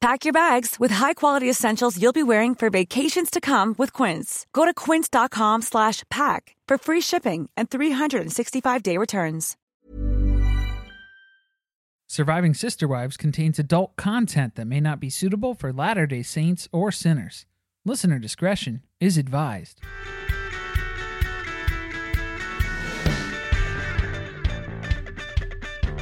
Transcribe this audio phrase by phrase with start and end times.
[0.00, 4.46] Pack your bags with high-quality essentials you'll be wearing for vacations to come with Quince.
[4.52, 9.56] Go to quince.com slash pack for free shipping and 365-day returns.
[12.06, 16.92] Surviving Sister Wives contains adult content that may not be suitable for Latter-day Saints or
[16.92, 17.44] sinners.
[17.84, 19.80] Listener discretion is advised.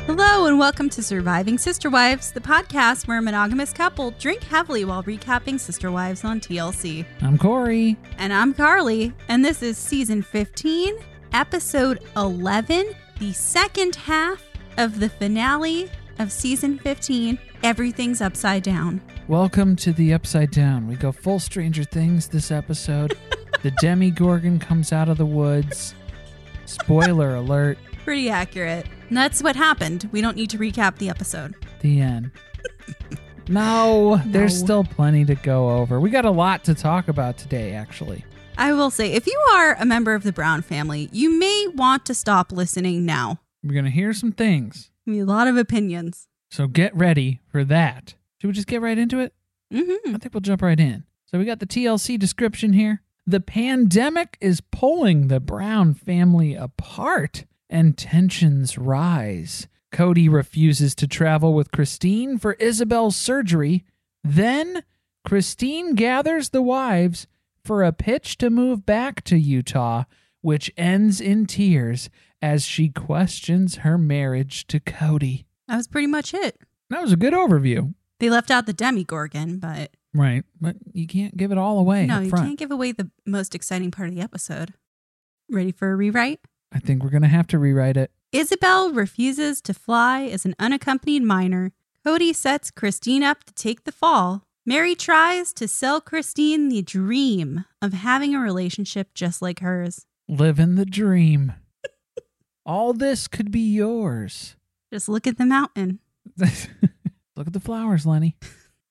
[0.07, 4.85] Hello, and welcome to Surviving Sister Wives, the podcast where a monogamous couple drink heavily
[4.85, 7.05] while recapping Sister Wives on TLC.
[7.23, 7.97] I'm Corey.
[8.17, 10.95] And I'm Carly, and this is season 15,
[11.33, 14.45] episode 11, the second half
[14.77, 19.01] of the finale of season 15 Everything's Upside Down.
[19.27, 20.87] Welcome to the Upside Down.
[20.87, 23.19] We go full Stranger Things this episode.
[23.65, 25.97] the Demogorgon comes out of the woods.
[26.65, 27.77] Spoiler alert.
[28.05, 28.87] Pretty accurate.
[29.09, 30.09] And that's what happened.
[30.13, 31.55] We don't need to recap the episode.
[31.81, 32.31] The end.
[33.49, 36.01] No, there's still plenty to go over.
[36.01, 38.25] We got a lot to talk about today, actually.
[38.59, 42.05] I will say, if you are a member of the Brown family, you may want
[42.07, 43.39] to stop listening now.
[43.63, 44.91] We're going to hear some things.
[45.09, 46.27] A lot of opinions.
[46.51, 48.15] So get ready for that.
[48.41, 49.33] Should we just get right into it?
[49.73, 51.05] hmm I think we'll jump right in.
[51.27, 53.03] So we got the TLC description here.
[53.29, 59.69] The pandemic is pulling the Brown family apart and tensions rise.
[59.93, 63.85] Cody refuses to travel with Christine for Isabel's surgery.
[64.23, 64.83] Then
[65.25, 67.27] Christine gathers the wives
[67.65, 70.05] for a pitch to move back to Utah,
[70.41, 72.11] which ends in tears
[72.43, 75.47] as she questions her marriage to Cody.
[75.69, 76.61] That was pretty much it.
[76.91, 77.95] That was a good overview.
[78.21, 80.45] They left out the Demogorgon, but Right.
[80.61, 82.47] But you can't give it all away no, you front.
[82.47, 84.73] can't give away the most exciting part of the episode.
[85.51, 86.41] Ready for a rewrite?
[86.77, 88.11] I think we're going to have to rewrite it.
[88.33, 91.73] Isabel refuses to fly as an unaccompanied minor.
[92.05, 94.43] Cody sets Christine up to take the fall.
[94.67, 100.05] Mary tries to sell Christine the dream of having a relationship just like hers.
[100.29, 101.55] Living the dream.
[102.67, 104.55] all this could be yours.
[104.93, 106.01] Just look at the mountain.
[107.37, 108.37] Look at the flowers, Lenny.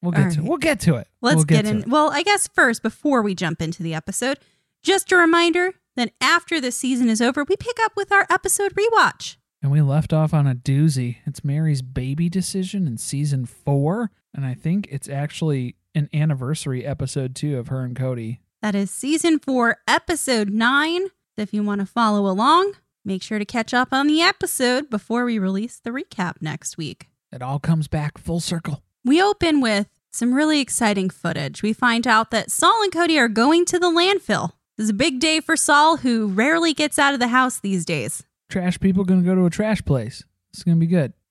[0.02, 0.50] We'll get All to right.
[0.50, 1.08] we'll get to it.
[1.22, 1.78] Let's We'll get, to in.
[1.80, 1.88] it.
[1.88, 4.40] Well, I guess first, before we jump into the episode,
[4.84, 8.74] just a reminder that after the season is over, we pick up with our episode
[8.76, 9.38] rewatch.
[9.62, 11.18] And we left off on a doozy.
[11.26, 14.12] It's Mary's baby decision in season four.
[14.34, 18.42] And I think it's actually an anniversary episode too of her and Cody.
[18.62, 21.08] That is season four, episode nine.
[21.36, 22.74] So if you want to follow along,
[23.04, 27.10] make sure to catch up on the episode before we release the recap next week.
[27.32, 28.84] It all comes back full circle.
[29.04, 31.62] We open with some really exciting footage.
[31.62, 34.52] We find out that Saul and Cody are going to the landfill.
[34.78, 37.86] This is a big day for Saul, who rarely gets out of the house these
[37.86, 38.24] days.
[38.50, 40.24] Trash people gonna go to a trash place.
[40.54, 41.14] It's gonna be good.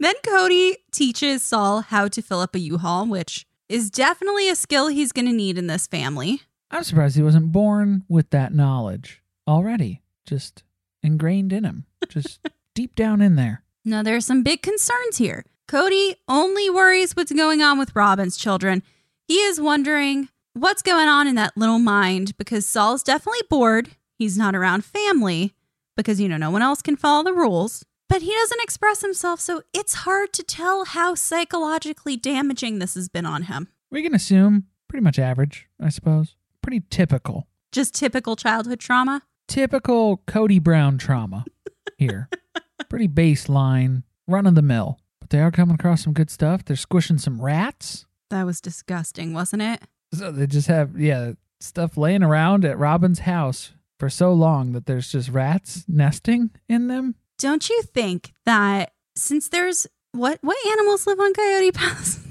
[0.00, 4.88] Then Cody teaches Saul how to fill up a U-Haul, which is definitely a skill
[4.88, 6.40] he's going to need in this family.
[6.70, 10.62] I'm surprised he wasn't born with that knowledge already, just
[11.02, 12.40] ingrained in him, just
[12.74, 13.62] deep down in there.
[13.84, 15.44] Now, there are some big concerns here.
[15.68, 18.82] Cody only worries what's going on with Robin's children.
[19.28, 23.90] He is wondering what's going on in that little mind because Saul's definitely bored.
[24.18, 25.54] He's not around family
[25.96, 27.84] because, you know, no one else can follow the rules.
[28.08, 33.08] But he doesn't express himself, so it's hard to tell how psychologically damaging this has
[33.08, 33.68] been on him.
[33.90, 36.34] We can assume pretty much average, I suppose.
[36.60, 37.46] Pretty typical.
[37.70, 39.22] Just typical childhood trauma.
[39.46, 41.44] typical Cody Brown trauma
[41.96, 42.28] here.
[42.88, 44.98] Pretty baseline, run of the mill.
[45.20, 46.64] But they are coming across some good stuff.
[46.64, 48.06] They're squishing some rats.
[48.30, 49.82] That was disgusting, wasn't it?
[50.12, 54.86] So they just have, yeah, stuff laying around at Robin's house for so long that
[54.86, 57.14] there's just rats nesting in them.
[57.38, 62.26] Don't you think that since there's what what animals live on Coyote Pass?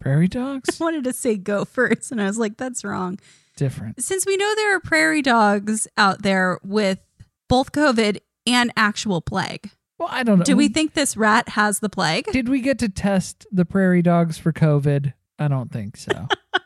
[0.00, 0.78] Prairie I dogs?
[0.78, 3.18] wanted to say gophers, and I was like, that's wrong.
[3.56, 4.02] Different.
[4.02, 6.98] Since we know there are prairie dogs out there with
[7.48, 10.44] both COVID and actual plague, Well, I don't know.
[10.44, 12.26] do we think this rat has the plague?
[12.30, 15.14] Did we get to test the prairie dogs for COVID?
[15.38, 16.28] I don't think so.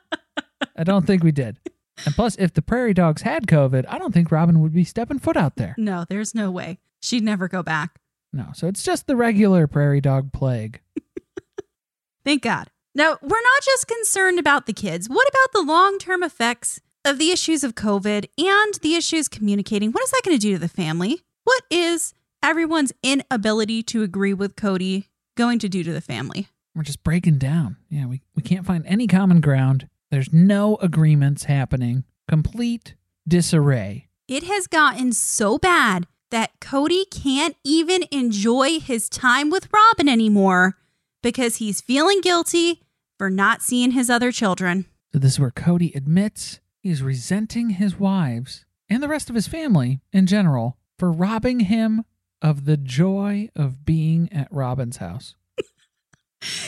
[0.76, 1.58] I don't think we did.
[2.06, 5.18] And plus, if the prairie dogs had COVID, I don't think Robin would be stepping
[5.18, 5.74] foot out there.
[5.76, 6.78] No, there's no way.
[7.02, 7.98] She'd never go back.
[8.32, 10.80] No, so it's just the regular prairie dog plague.
[12.24, 12.70] Thank God.
[12.94, 15.08] Now, we're not just concerned about the kids.
[15.08, 19.92] What about the long term effects of the issues of COVID and the issues communicating?
[19.92, 21.22] What is that going to do to the family?
[21.44, 26.48] What is everyone's inability to agree with Cody going to do to the family?
[26.74, 27.76] We're just breaking down.
[27.88, 29.88] Yeah, we, we can't find any common ground.
[30.10, 32.04] There's no agreements happening.
[32.28, 32.94] Complete
[33.26, 34.08] disarray.
[34.26, 40.76] It has gotten so bad that Cody can't even enjoy his time with Robin anymore
[41.22, 42.82] because he's feeling guilty
[43.18, 44.86] for not seeing his other children.
[45.12, 49.48] So this is where Cody admits he's resenting his wives and the rest of his
[49.48, 52.04] family in general for robbing him
[52.42, 55.34] of the joy of being at Robin's house.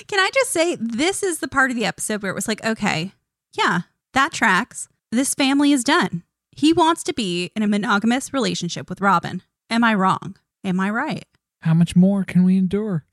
[0.06, 2.64] Can I just say, this is the part of the episode where it was like,
[2.64, 3.12] okay,
[3.52, 3.82] yeah,
[4.14, 4.88] that tracks.
[5.10, 6.22] This family is done.
[6.50, 9.42] He wants to be in a monogamous relationship with Robin.
[9.70, 10.36] Am I wrong?
[10.64, 11.24] Am I right?
[11.60, 13.04] How much more can we endure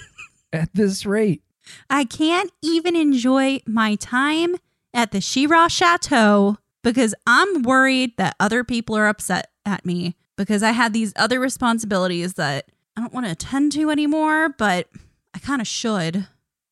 [0.52, 1.42] at this rate?
[1.88, 4.56] I can't even enjoy my time
[4.92, 10.62] at the Shira Chateau because I'm worried that other people are upset at me because
[10.62, 14.88] I had these other responsibilities that I don't want to attend to anymore, but
[15.34, 16.28] I kind of should,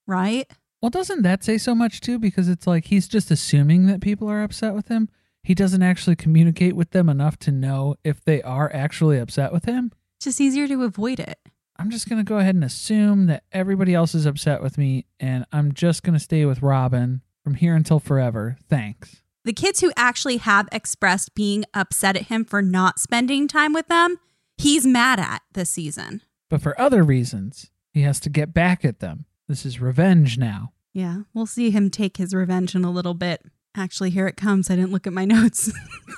[0.07, 0.51] right?
[0.83, 2.19] Well, doesn't that say so much too?
[2.19, 5.09] Because it's like he's just assuming that people are upset with him.
[5.45, 9.65] He doesn't actually communicate with them enough to know if they are actually upset with
[9.65, 9.93] him.
[10.19, 11.39] It's just easier to avoid it.
[11.77, 15.07] I'm just going to go ahead and assume that everybody else is upset with me
[15.19, 18.57] and I'm just going to stay with Robin from here until forever.
[18.69, 19.23] Thanks.
[19.45, 23.89] The kids who actually have expressed being upset at him for not spending time with
[23.89, 24.19] them,
[24.59, 26.23] he's mad at this season.
[26.51, 29.27] But for other reasons, he has to get back at them.
[29.53, 30.73] This is revenge now.
[30.95, 33.45] Yeah, we'll see him take his revenge in a little bit.
[33.77, 34.71] Actually, here it comes.
[34.71, 35.71] I didn't look at my notes.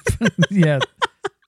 [0.52, 0.78] yeah.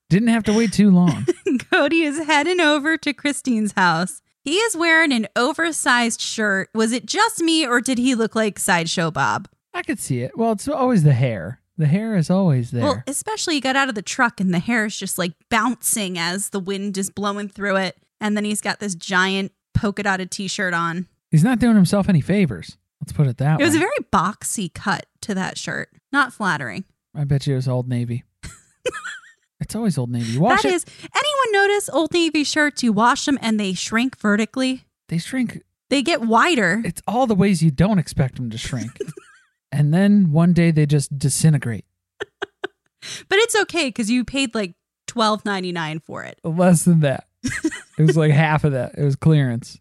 [0.09, 1.25] Didn't have to wait too long.
[1.71, 4.21] Cody is heading over to Christine's house.
[4.43, 6.67] He is wearing an oversized shirt.
[6.75, 9.47] Was it just me or did he look like Sideshow Bob?
[9.73, 10.37] I could see it.
[10.37, 11.61] Well, it's always the hair.
[11.77, 12.83] The hair is always there.
[12.83, 16.17] Well, especially he got out of the truck and the hair is just like bouncing
[16.17, 17.95] as the wind is blowing through it.
[18.19, 21.07] And then he's got this giant polka dotted t shirt on.
[21.31, 22.77] He's not doing himself any favors.
[23.01, 23.63] Let's put it that way.
[23.63, 25.89] It was a very boxy cut to that shirt.
[26.11, 26.85] Not flattering.
[27.15, 28.23] I bet you it was Old Navy.
[29.59, 30.37] it's always Old Navy.
[30.37, 30.75] Wash That it.
[30.75, 32.81] is, anyone notice Old Navy shirts?
[32.83, 34.85] You wash them and they shrink vertically.
[35.09, 35.61] They shrink.
[35.89, 36.81] They get wider.
[36.85, 38.91] It's all the ways you don't expect them to shrink.
[39.71, 41.85] and then one day they just disintegrate.
[43.29, 44.73] But it's okay because you paid like
[45.05, 47.27] twelve ninety nine for it, Less than that.
[47.43, 48.95] it was like half of that.
[48.97, 49.77] It was clearance.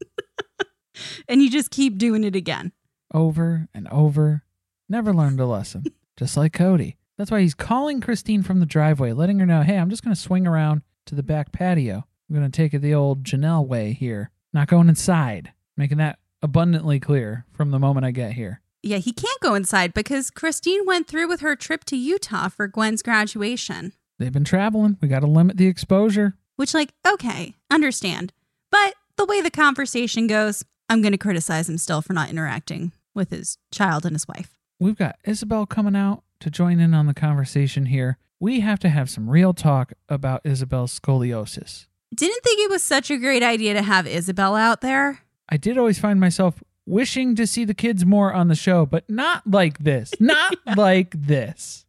[1.28, 2.72] and you just keep doing it again.
[3.12, 4.44] Over and over.
[4.88, 5.84] Never learned a lesson.
[6.16, 6.96] Just like Cody.
[7.18, 10.14] That's why he's calling Christine from the driveway, letting her know, hey, I'm just going
[10.14, 12.04] to swing around to the back patio.
[12.28, 14.30] I'm going to take it the old Janelle way here.
[14.52, 15.52] Not going inside.
[15.76, 18.60] Making that abundantly clear from the moment I get here.
[18.82, 22.68] Yeah, he can't go inside because Christine went through with her trip to Utah for
[22.68, 23.92] Gwen's graduation.
[24.18, 24.96] They've been traveling.
[25.00, 26.36] We got to limit the exposure.
[26.56, 28.32] Which, like, okay, understand.
[28.70, 32.92] But the way the conversation goes, I'm going to criticize him still for not interacting
[33.14, 34.54] with his child and his wife.
[34.78, 38.18] We've got Isabel coming out to join in on the conversation here.
[38.38, 41.86] We have to have some real talk about Isabel's scoliosis.
[42.14, 45.20] Didn't think it was such a great idea to have Isabel out there.
[45.48, 49.08] I did always find myself wishing to see the kids more on the show, but
[49.08, 50.12] not like this.
[50.20, 51.84] Not like this.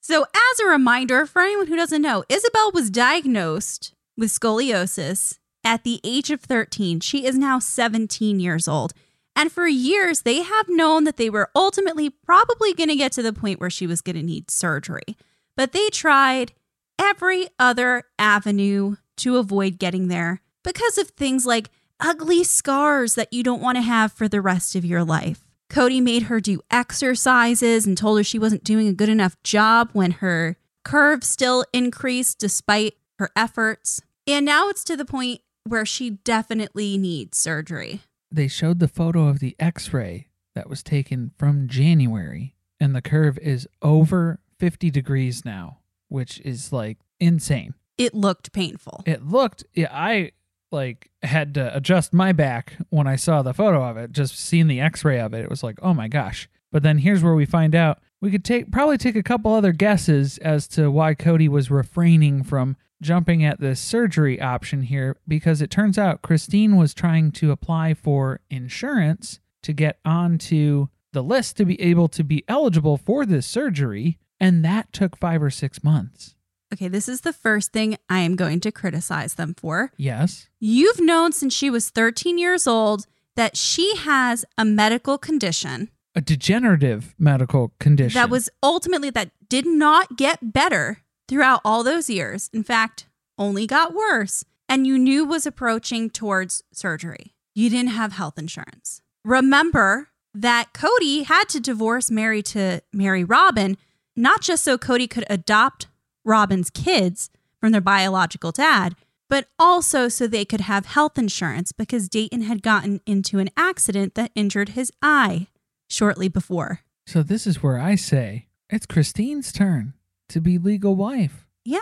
[0.00, 5.84] So, as a reminder for anyone who doesn't know, Isabel was diagnosed with scoliosis at
[5.84, 7.00] the age of 13.
[7.00, 8.92] She is now 17 years old.
[9.36, 13.22] And for years, they have known that they were ultimately probably going to get to
[13.22, 15.16] the point where she was going to need surgery.
[15.56, 16.52] But they tried
[16.98, 23.42] every other avenue to avoid getting there because of things like ugly scars that you
[23.42, 25.44] don't want to have for the rest of your life.
[25.70, 29.90] Cody made her do exercises and told her she wasn't doing a good enough job
[29.92, 34.00] when her curve still increased despite her efforts.
[34.26, 38.00] And now it's to the point where she definitely needs surgery.
[38.30, 43.02] They showed the photo of the x ray that was taken from January, and the
[43.02, 47.74] curve is over 50 degrees now, which is like insane.
[47.96, 49.02] It looked painful.
[49.06, 50.32] It looked, yeah, I
[50.70, 54.12] like had to adjust my back when I saw the photo of it.
[54.12, 56.48] Just seeing the x ray of it, it was like, oh my gosh.
[56.70, 59.72] But then here's where we find out we could take probably take a couple other
[59.72, 65.60] guesses as to why Cody was refraining from jumping at the surgery option here because
[65.62, 71.56] it turns out Christine was trying to apply for insurance to get onto the list
[71.56, 75.82] to be able to be eligible for this surgery and that took 5 or 6
[75.82, 76.34] months.
[76.72, 79.90] Okay, this is the first thing I am going to criticize them for.
[79.96, 80.48] Yes.
[80.60, 86.20] You've known since she was 13 years old that she has a medical condition A
[86.20, 88.18] degenerative medical condition.
[88.20, 92.50] that was ultimately that did not get better throughout all those years.
[92.52, 93.06] In fact,
[93.38, 94.44] only got worse.
[94.68, 97.34] And you knew was approaching towards surgery.
[97.54, 99.00] You didn't have health insurance.
[99.24, 103.76] Remember that Cody had to divorce Mary to marry Robin,
[104.16, 105.88] not just so Cody could adopt
[106.24, 107.30] Robin's kids
[107.60, 108.94] from their biological dad,
[109.28, 114.14] but also so they could have health insurance because Dayton had gotten into an accident
[114.14, 115.48] that injured his eye
[115.88, 116.80] shortly before.
[117.06, 119.94] So this is where I say it's Christine's turn
[120.28, 121.46] to be legal wife.
[121.64, 121.80] Yeah,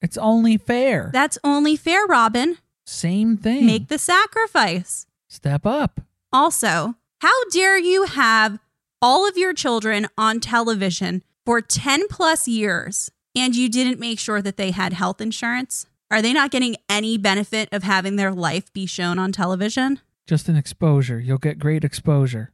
[0.00, 1.10] It's only fair.
[1.12, 2.58] that's only fair, Robin.
[2.86, 3.66] Same thing.
[3.66, 5.06] Make the sacrifice.
[5.28, 6.00] Step up.
[6.32, 8.58] Also, how dare you have
[9.02, 14.40] all of your children on television for 10 plus years and you didn't make sure
[14.42, 15.86] that they had health insurance?
[16.10, 20.00] Are they not getting any benefit of having their life be shown on television?
[20.26, 21.18] Just an exposure.
[21.20, 22.50] You'll get great exposure.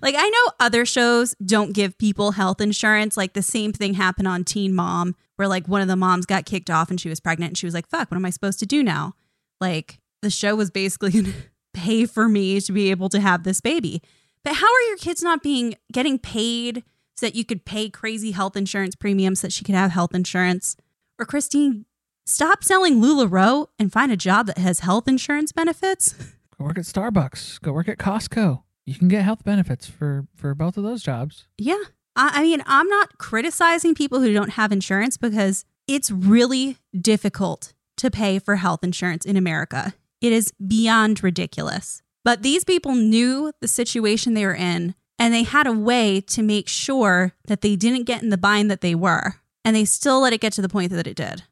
[0.00, 3.16] Like, I know other shows don't give people health insurance.
[3.16, 6.46] Like, the same thing happened on Teen Mom, where like one of the moms got
[6.46, 8.58] kicked off and she was pregnant and she was like, fuck, what am I supposed
[8.60, 9.14] to do now?
[9.60, 11.34] Like, the show was basically going to
[11.74, 14.02] pay for me to be able to have this baby.
[14.44, 16.82] But how are your kids not being getting paid
[17.16, 20.14] so that you could pay crazy health insurance premiums so that she could have health
[20.14, 20.76] insurance?
[21.18, 21.86] Or Christine,
[22.26, 26.14] stop selling LuLaRoe and find a job that has health insurance benefits.
[26.58, 27.60] Go work at Starbucks.
[27.60, 28.62] Go work at Costco.
[28.84, 31.46] You can get health benefits for for both of those jobs.
[31.58, 31.82] Yeah.
[32.16, 37.72] I, I mean, I'm not criticizing people who don't have insurance because it's really difficult
[37.98, 39.94] to pay for health insurance in America.
[40.20, 42.02] It is beyond ridiculous.
[42.24, 46.42] But these people knew the situation they were in and they had a way to
[46.42, 49.36] make sure that they didn't get in the bind that they were.
[49.64, 51.44] And they still let it get to the point that it did.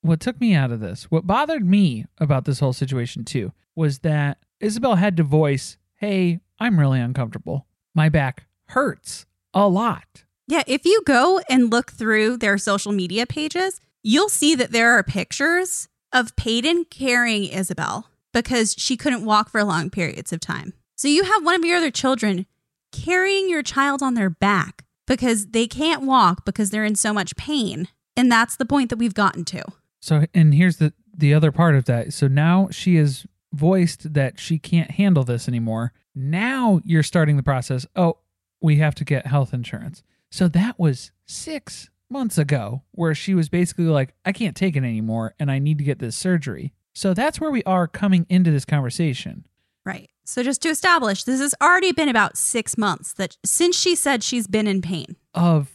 [0.00, 4.00] What took me out of this, what bothered me about this whole situation too, was
[4.00, 7.66] that Isabel had to voice, "Hey, I'm really uncomfortable.
[7.94, 13.26] My back hurts a lot." Yeah, if you go and look through their social media
[13.26, 19.50] pages, you'll see that there are pictures of Paedon carrying Isabel because she couldn't walk
[19.50, 20.72] for long periods of time.
[20.96, 22.46] So you have one of your other children
[22.92, 27.36] carrying your child on their back because they can't walk because they're in so much
[27.36, 27.88] pain.
[28.16, 29.62] And that's the point that we've gotten to.
[30.00, 32.12] So, and here's the the other part of that.
[32.12, 35.92] So now she has voiced that she can't handle this anymore.
[36.14, 37.86] Now you're starting the process.
[37.96, 38.18] Oh,
[38.60, 40.02] we have to get health insurance.
[40.30, 44.84] So that was 6 months ago where she was basically like, I can't take it
[44.84, 46.72] anymore and I need to get this surgery.
[46.94, 49.46] So that's where we are coming into this conversation.
[49.84, 50.10] Right.
[50.24, 54.22] So just to establish, this has already been about six months that since she said
[54.22, 55.16] she's been in pain.
[55.34, 55.70] of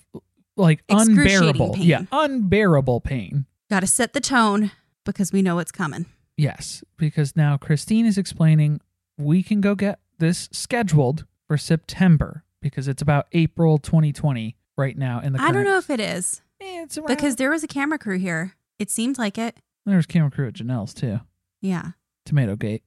[0.55, 1.83] like unbearable pain.
[1.83, 4.69] yeah unbearable pain Got to set the tone
[5.03, 6.05] because we know it's coming.
[6.37, 8.79] Yes because now christine is explaining
[9.17, 15.19] we can go get this scheduled for september because it's about april 2020 right now
[15.19, 16.41] in the I don't know if it is.
[16.59, 18.55] Eh, Because there was a camera crew here.
[18.79, 19.57] It seemed like it.
[19.85, 21.19] There was camera crew at janelle's too
[21.61, 21.91] Yeah.
[22.25, 22.83] tomato gate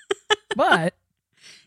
[0.56, 0.94] but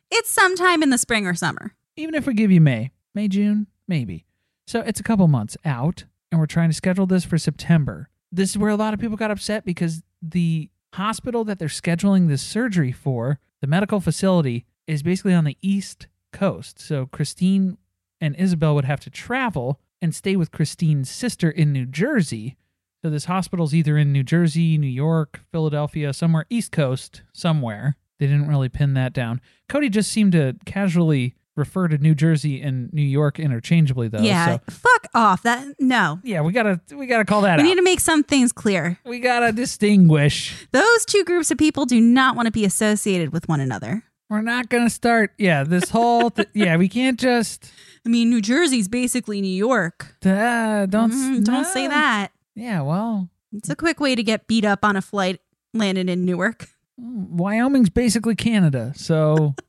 [0.10, 1.74] It's sometime in the spring or summer.
[1.96, 4.26] even if we give you may may june maybe
[4.66, 8.52] so it's a couple months out and we're trying to schedule this for september this
[8.52, 12.42] is where a lot of people got upset because the hospital that they're scheduling this
[12.42, 16.80] surgery for the medical facility is basically on the east coast.
[16.80, 17.78] So christine
[18.22, 22.56] and isabel would have to travel and stay with christine's sister in new jersey.
[23.02, 27.96] So this hospital's either in new jersey new york philadelphia somewhere east coast somewhere.
[28.20, 29.40] They didn't really pin that down.
[29.70, 34.58] Cody just seemed to casually refer to new jersey and new york interchangeably though yeah.
[34.58, 35.44] so Fuck off.
[35.44, 36.20] That no.
[36.24, 38.98] yeah we gotta we gotta call that We out need to make some things clear.
[39.06, 43.48] we gotta distinguish Those two groups of people do not want to be associated with
[43.48, 44.04] one another.
[44.30, 47.72] we're not gonna start yeah this whole th- yeah we can't just
[48.06, 50.16] I mean, New Jersey's basically New York.
[50.26, 52.30] uh, don't Mhm, don't say that.
[52.56, 55.42] Yeah, well, It's a quick way to get beat up on a flight
[55.74, 56.70] landed in Newark.
[56.98, 58.94] Wyoming's basically Canada.
[58.96, 59.54] So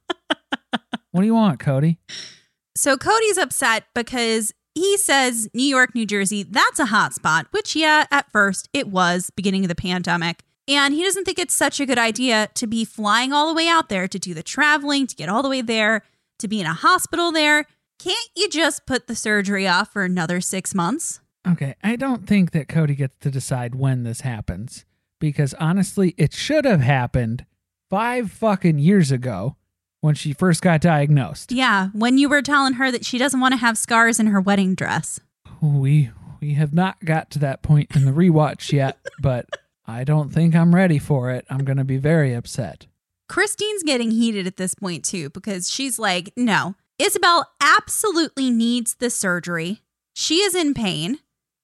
[1.13, 1.99] what do you want, Cody?
[2.77, 7.75] So Cody's upset because he says New York, New Jersey, that's a hot spot, which,
[7.75, 10.43] yeah, at first it was, beginning of the pandemic.
[10.69, 13.67] And he doesn't think it's such a good idea to be flying all the way
[13.67, 16.03] out there to do the traveling, to get all the way there,
[16.39, 17.67] to be in a hospital there.
[17.99, 21.21] Can't you just put the surgery off for another six months?
[21.47, 24.85] Okay, I don't think that Cody gets to decide when this happens
[25.19, 27.45] because honestly, it should have happened
[27.89, 29.57] five fucking years ago
[30.01, 31.53] when she first got diagnosed.
[31.53, 34.41] Yeah, when you were telling her that she doesn't want to have scars in her
[34.41, 35.21] wedding dress.
[35.61, 39.47] We we have not got to that point in the rewatch yet, but
[39.87, 41.45] I don't think I'm ready for it.
[41.51, 42.87] I'm going to be very upset.
[43.29, 49.11] Christine's getting heated at this point too because she's like, no, Isabel absolutely needs the
[49.11, 49.83] surgery.
[50.15, 51.19] She is in pain.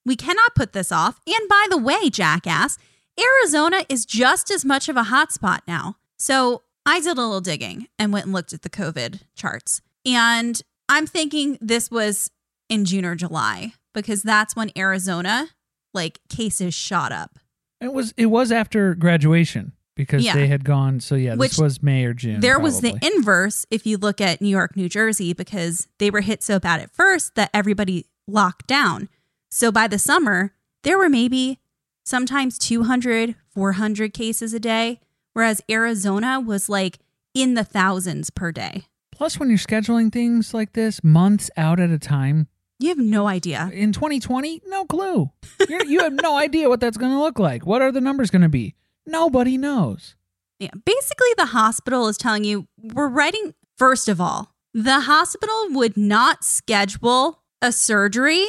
[0.05, 1.21] We cannot put this off.
[1.27, 2.79] And by the way, jackass,
[3.19, 5.97] Arizona is just as much of a hotspot now.
[6.17, 9.81] So I did a little digging and went and looked at the COVID charts.
[10.05, 12.31] And I'm thinking this was
[12.69, 15.49] in June or July because that's when Arizona,
[15.93, 17.39] like, cases shot up.
[17.81, 20.35] It was it was after graduation because Yeah.
[20.35, 21.01] they had gone.
[21.01, 22.41] So yeah, Which this was May or June.
[22.41, 26.21] There was the inverse if you look at New York, New Jersey, because they were
[26.21, 29.09] hit so bad at first that everybody locked down.
[29.51, 30.53] So by the summer,
[30.85, 31.59] there were maybe
[32.05, 35.01] sometimes 200, 400 cases a day,
[35.37, 36.99] whereas Arizona was like
[37.35, 38.87] in the thousands per day.
[39.13, 43.27] Plus, when you're scheduling things like this months out at a time, You have no
[43.29, 43.71] idea.
[43.75, 45.31] in 2020, no clue.
[45.69, 47.67] You're, you have no idea what that's going to look like.
[47.67, 48.75] What are the numbers going to be?
[49.07, 50.17] Nobody knows.
[50.59, 50.71] Yeah.
[50.87, 56.45] Basically, the hospital is telling you we're writing, first of all, the hospital would not
[56.45, 58.47] schedule a surgery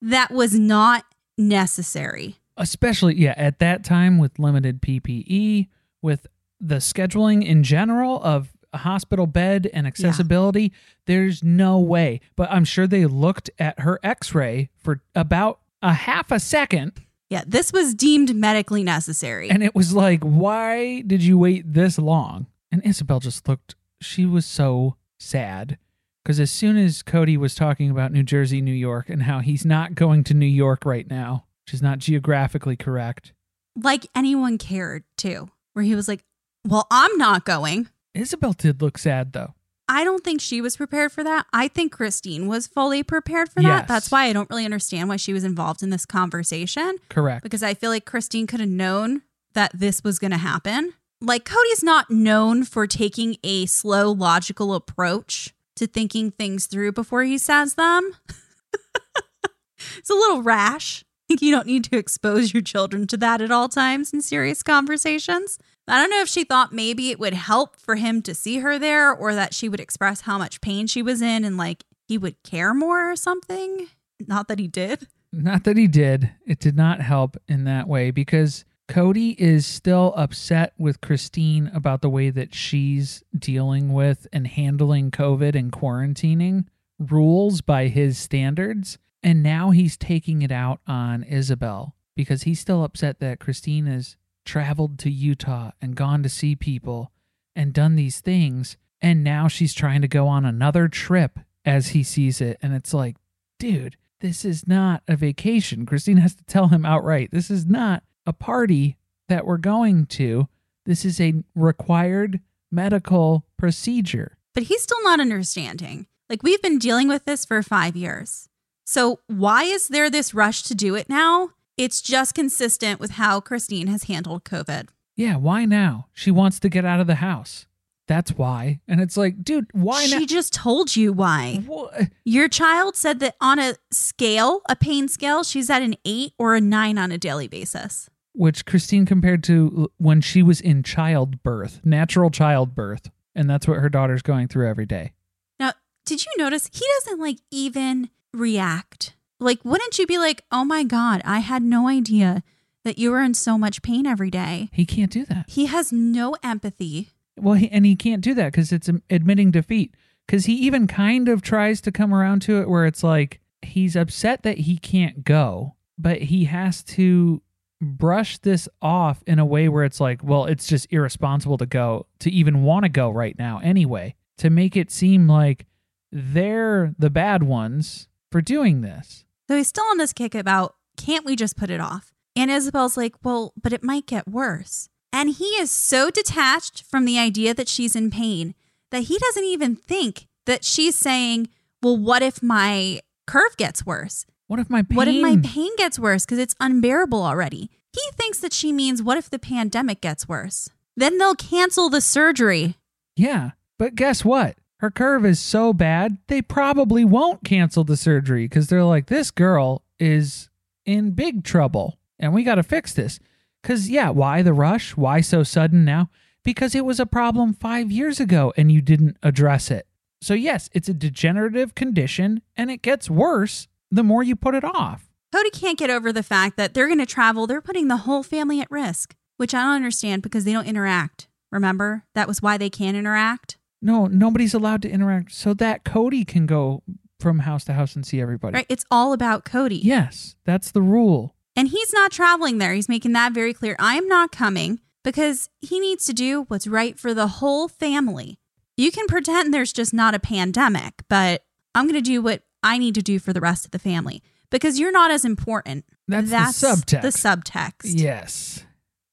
[0.00, 1.04] that was not
[1.36, 2.36] necessary.
[2.56, 5.68] Especially, yeah, at that time with limited PPE,
[6.02, 6.26] with
[6.60, 10.72] the scheduling in general of a hospital bed and accessibility,
[11.06, 12.20] there's no way.
[12.36, 16.92] But I'm sure they looked at her x ray for about a half a second
[17.28, 19.48] Yeah, this was deemed medically necessary.
[19.50, 22.46] And it was like, why did you wait this long?
[22.70, 25.78] And Isabel just looked, she was so sad.
[26.22, 29.64] Because as soon as Cody was talking about New Jersey, New York, and how he's
[29.64, 33.32] not going to New York right now, which is not geographically correct,
[33.74, 36.24] like anyone cared too, where he was like,
[36.66, 37.88] Well, I'm not going.
[38.14, 39.54] Isabel did look sad though.
[39.88, 41.46] I don't think she was prepared for that.
[41.52, 43.80] I think Christine was fully prepared for that.
[43.80, 43.88] Yes.
[43.88, 47.42] That's why I don't really understand why she was involved in this conversation Correct.
[47.42, 49.22] because I feel like Christine could have known
[49.54, 50.94] that this was going to happen.
[51.20, 57.22] Like, Cody's not known for taking a slow, logical approach to thinking things through before
[57.22, 58.12] he says them.
[59.98, 61.04] it's a little rash.
[61.40, 65.58] You don't need to expose your children to that at all times in serious conversations.
[65.88, 68.78] I don't know if she thought maybe it would help for him to see her
[68.78, 72.18] there or that she would express how much pain she was in and like he
[72.18, 73.88] would care more or something.
[74.26, 75.08] Not that he did.
[75.32, 76.30] Not that he did.
[76.46, 82.02] It did not help in that way because Cody is still upset with Christine about
[82.02, 86.66] the way that she's dealing with and handling COVID and quarantining
[86.98, 88.98] rules by his standards.
[89.22, 94.16] And now he's taking it out on Isabel because he's still upset that Christine has
[94.44, 97.12] traveled to Utah and gone to see people
[97.54, 98.76] and done these things.
[99.00, 102.58] And now she's trying to go on another trip as he sees it.
[102.62, 103.16] And it's like,
[103.58, 105.86] dude, this is not a vacation.
[105.86, 108.96] Christine has to tell him outright, this is not a party
[109.28, 110.48] that we're going to.
[110.84, 114.38] This is a required medical procedure.
[114.54, 116.06] But he's still not understanding.
[116.28, 118.48] Like, we've been dealing with this for five years.
[118.84, 121.50] So, why is there this rush to do it now?
[121.76, 124.88] It's just consistent with how Christine has handled COVID.
[125.16, 126.06] Yeah, why now?
[126.12, 127.66] She wants to get out of the house.
[128.08, 128.80] That's why.
[128.88, 130.26] And it's like, dude, why not she now?
[130.26, 131.62] just told you why.
[131.66, 131.88] Wha-
[132.24, 136.54] Your child said that on a scale, a pain scale, she's at an eight or
[136.54, 138.10] a nine on a daily basis.
[138.34, 143.10] Which Christine compared to when she was in childbirth, natural childbirth.
[143.34, 145.12] And that's what her daughter's going through every day.
[145.60, 145.72] Now,
[146.04, 149.14] did you notice he doesn't like even react?
[149.38, 152.42] Like, wouldn't you be like, oh my God, I had no idea
[152.84, 154.68] that you were in so much pain every day?
[154.72, 155.46] He can't do that.
[155.48, 157.10] He has no empathy.
[157.36, 159.94] Well, he, and he can't do that because it's admitting defeat.
[160.26, 163.96] Because he even kind of tries to come around to it where it's like he's
[163.96, 167.42] upset that he can't go, but he has to
[167.80, 172.06] brush this off in a way where it's like, well, it's just irresponsible to go,
[172.20, 175.66] to even want to go right now anyway, to make it seem like
[176.12, 179.24] they're the bad ones for doing this.
[179.48, 182.12] So he's still on this kick about, can't we just put it off?
[182.34, 184.88] And Isabel's like, well, but it might get worse.
[185.12, 188.54] And he is so detached from the idea that she's in pain
[188.90, 191.48] that he doesn't even think that she's saying,
[191.82, 194.24] well, what if my curve gets worse?
[194.46, 194.96] What if my pain?
[194.96, 197.70] What if my pain gets worse because it's unbearable already?
[197.92, 200.70] He thinks that she means, what if the pandemic gets worse?
[200.96, 202.76] Then they'll cancel the surgery.
[203.16, 204.56] Yeah, but guess what?
[204.82, 209.30] Her curve is so bad, they probably won't cancel the surgery because they're like, this
[209.30, 210.50] girl is
[210.84, 213.20] in big trouble and we got to fix this.
[213.62, 214.96] Because, yeah, why the rush?
[214.96, 216.10] Why so sudden now?
[216.42, 219.86] Because it was a problem five years ago and you didn't address it.
[220.20, 224.64] So, yes, it's a degenerative condition and it gets worse the more you put it
[224.64, 225.12] off.
[225.32, 227.46] Cody can't get over the fact that they're going to travel.
[227.46, 231.28] They're putting the whole family at risk, which I don't understand because they don't interact.
[231.52, 232.04] Remember?
[232.16, 233.58] That was why they can't interact.
[233.82, 236.82] No, nobody's allowed to interact so that Cody can go
[237.20, 238.54] from house to house and see everybody.
[238.54, 238.66] Right?
[238.68, 239.76] It's all about Cody.
[239.76, 241.34] Yes, that's the rule.
[241.56, 242.72] And he's not traveling there.
[242.72, 243.76] He's making that very clear.
[243.78, 248.38] I am not coming because he needs to do what's right for the whole family.
[248.76, 252.78] You can pretend there's just not a pandemic, but I'm going to do what I
[252.78, 255.84] need to do for the rest of the family because you're not as important.
[256.08, 257.02] That's, the subtext.
[257.02, 257.82] The subtext.
[257.84, 258.64] Yes.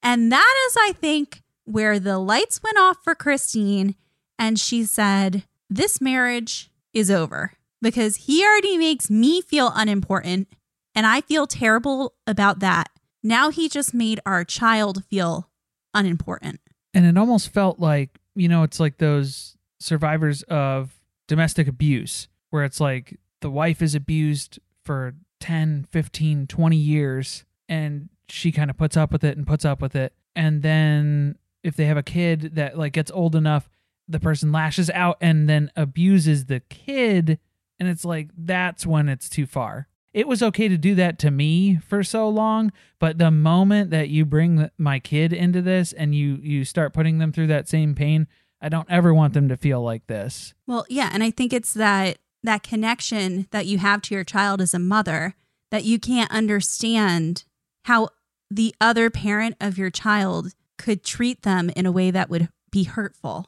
[0.02, 3.96] And that is, I think, where the lights went off for Christine.
[4.40, 10.48] And she said, This marriage is over because he already makes me feel unimportant.
[10.96, 12.90] And I feel terrible about that.
[13.22, 15.50] Now he just made our child feel
[15.94, 16.62] unimportant.
[16.94, 20.96] And it almost felt like, you know, it's like those survivors of
[21.28, 28.10] domestic abuse where it's like the wife is abused for 10, 15, 20 years and
[28.28, 30.14] she kind of puts up with it and puts up with it.
[30.36, 33.70] And then if they have a kid that like gets old enough,
[34.10, 37.40] the person lashes out and then abuses the kid
[37.80, 39.88] and it's like that's when it's too far.
[40.12, 44.10] It was okay to do that to me for so long, but the moment that
[44.10, 47.96] you bring my kid into this and you you start putting them through that same
[47.96, 48.28] pain,
[48.62, 50.54] I don't ever want them to feel like this.
[50.68, 54.62] Well, yeah, and I think it's that that connection that you have to your child
[54.62, 55.36] as a mother
[55.72, 57.44] that you can't understand
[57.86, 58.10] how
[58.50, 62.84] the other parent of your child could treat them in a way that would be
[62.84, 63.48] hurtful.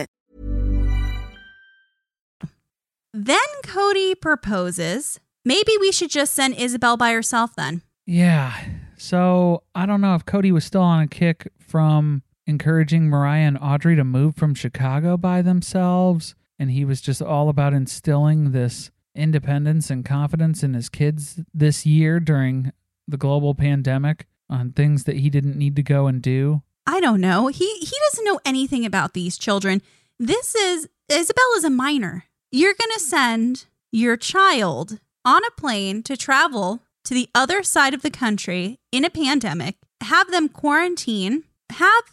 [3.13, 5.19] Then Cody proposes.
[5.43, 7.81] Maybe we should just send Isabel by herself then.
[8.05, 8.53] Yeah.
[8.97, 13.57] So I don't know if Cody was still on a kick from encouraging Mariah and
[13.59, 16.35] Audrey to move from Chicago by themselves.
[16.59, 21.85] And he was just all about instilling this independence and confidence in his kids this
[21.85, 22.71] year during
[23.07, 26.61] the global pandemic on things that he didn't need to go and do.
[26.85, 27.47] I don't know.
[27.47, 29.81] He he doesn't know anything about these children.
[30.19, 32.25] This is Isabel is a minor.
[32.51, 37.93] You're going to send your child on a plane to travel to the other side
[37.93, 42.03] of the country in a pandemic, have them quarantine, have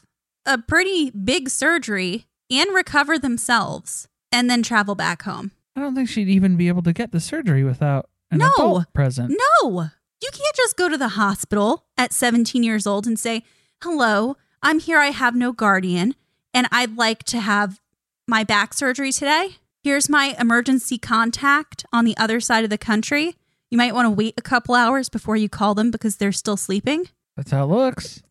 [0.46, 5.50] a pretty big surgery and recover themselves and then travel back home.
[5.76, 8.50] I don't think she'd even be able to get the surgery without an No.
[8.56, 9.30] adult present.
[9.62, 9.90] No,
[10.22, 13.42] you can't just go to the hospital at 17 years old and say,
[13.82, 14.98] Hello, I'm here.
[14.98, 16.14] I have no guardian,
[16.52, 17.80] and I'd like to have
[18.26, 19.56] my back surgery today.
[19.88, 23.36] Here's my emergency contact on the other side of the country.
[23.70, 26.58] You might want to wait a couple hours before you call them because they're still
[26.58, 27.08] sleeping.
[27.38, 28.22] That's how it looks.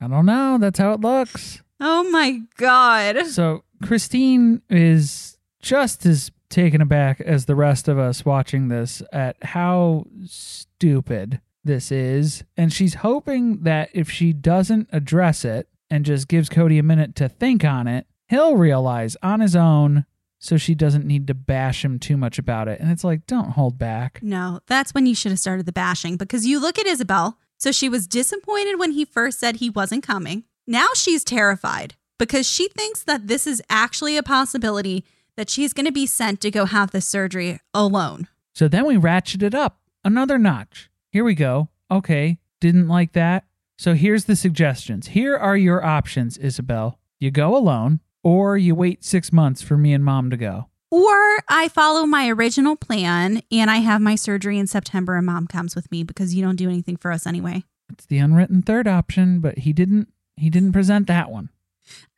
[0.00, 0.58] I don't know.
[0.58, 1.60] That's how it looks.
[1.80, 3.26] Oh my God.
[3.26, 9.42] So Christine is just as taken aback as the rest of us watching this at
[9.42, 12.44] how stupid this is.
[12.56, 17.16] And she's hoping that if she doesn't address it and just gives Cody a minute
[17.16, 20.06] to think on it, he'll realize on his own
[20.42, 22.80] so she doesn't need to bash him too much about it.
[22.80, 24.18] And it's like, don't hold back.
[24.22, 27.38] No, that's when you should have started the bashing because you look at Isabel.
[27.58, 30.42] So she was disappointed when he first said he wasn't coming.
[30.66, 35.04] Now she's terrified because she thinks that this is actually a possibility
[35.36, 38.26] that she's going to be sent to go have the surgery alone.
[38.52, 40.90] So then we ratchet it up another notch.
[41.12, 41.68] Here we go.
[41.88, 43.44] Okay, didn't like that.
[43.78, 45.08] So here's the suggestions.
[45.08, 46.98] Here are your options, Isabel.
[47.20, 50.68] You go alone, or you wait six months for me and mom to go.
[50.90, 55.46] Or I follow my original plan and I have my surgery in September and mom
[55.46, 57.64] comes with me because you don't do anything for us anyway.
[57.90, 61.50] It's the unwritten third option, but he didn't he didn't present that one.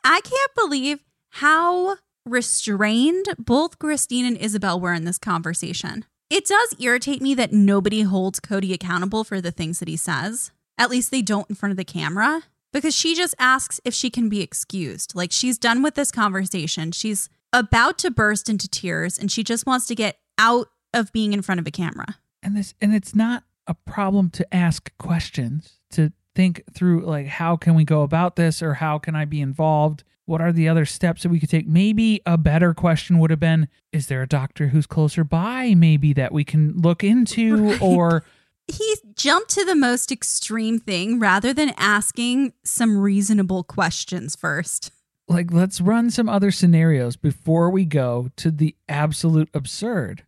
[0.02, 6.04] I can't believe how restrained both Christine and Isabel were in this conversation.
[6.30, 10.50] It does irritate me that nobody holds Cody accountable for the things that he says.
[10.78, 12.42] At least they don't in front of the camera
[12.74, 15.14] because she just asks if she can be excused.
[15.14, 16.92] Like she's done with this conversation.
[16.92, 21.32] She's about to burst into tears and she just wants to get out of being
[21.32, 22.16] in front of a camera.
[22.42, 27.56] And this and it's not a problem to ask questions, to think through like how
[27.56, 30.04] can we go about this or how can I be involved?
[30.26, 31.68] What are the other steps that we could take?
[31.68, 36.12] Maybe a better question would have been is there a doctor who's closer by maybe
[36.14, 37.82] that we can look into Right.
[37.82, 38.24] or
[38.66, 44.90] He jumped to the most extreme thing rather than asking some reasonable questions first.
[45.28, 50.24] like let's run some other scenarios before we go to the absolute absurd.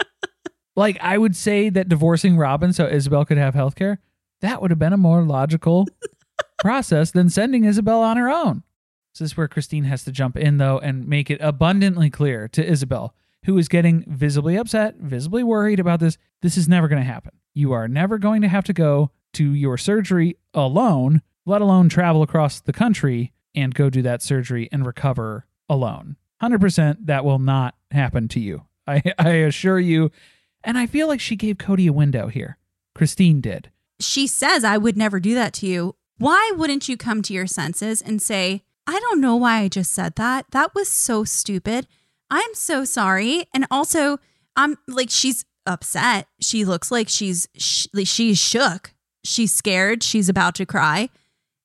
[0.76, 4.00] like I would say that divorcing Robin so Isabel could have health care,
[4.40, 5.86] that would have been a more logical
[6.60, 8.62] process than sending Isabel on her own.
[9.14, 12.64] This is where Christine has to jump in though and make it abundantly clear to
[12.64, 16.18] Isabel, who is getting visibly upset, visibly worried about this.
[16.42, 17.32] This is never going to happen.
[17.58, 22.22] You are never going to have to go to your surgery alone, let alone travel
[22.22, 26.14] across the country and go do that surgery and recover alone.
[26.40, 28.62] 100% that will not happen to you.
[28.86, 30.12] I, I assure you.
[30.62, 32.58] And I feel like she gave Cody a window here.
[32.94, 33.72] Christine did.
[33.98, 35.96] She says, I would never do that to you.
[36.16, 39.92] Why wouldn't you come to your senses and say, I don't know why I just
[39.92, 40.46] said that.
[40.52, 41.88] That was so stupid.
[42.30, 43.46] I'm so sorry.
[43.52, 44.20] And also,
[44.54, 46.26] I'm like, she's upset.
[46.40, 48.94] She looks like she's sh- she's shook.
[49.24, 50.02] She's scared.
[50.02, 51.10] She's about to cry.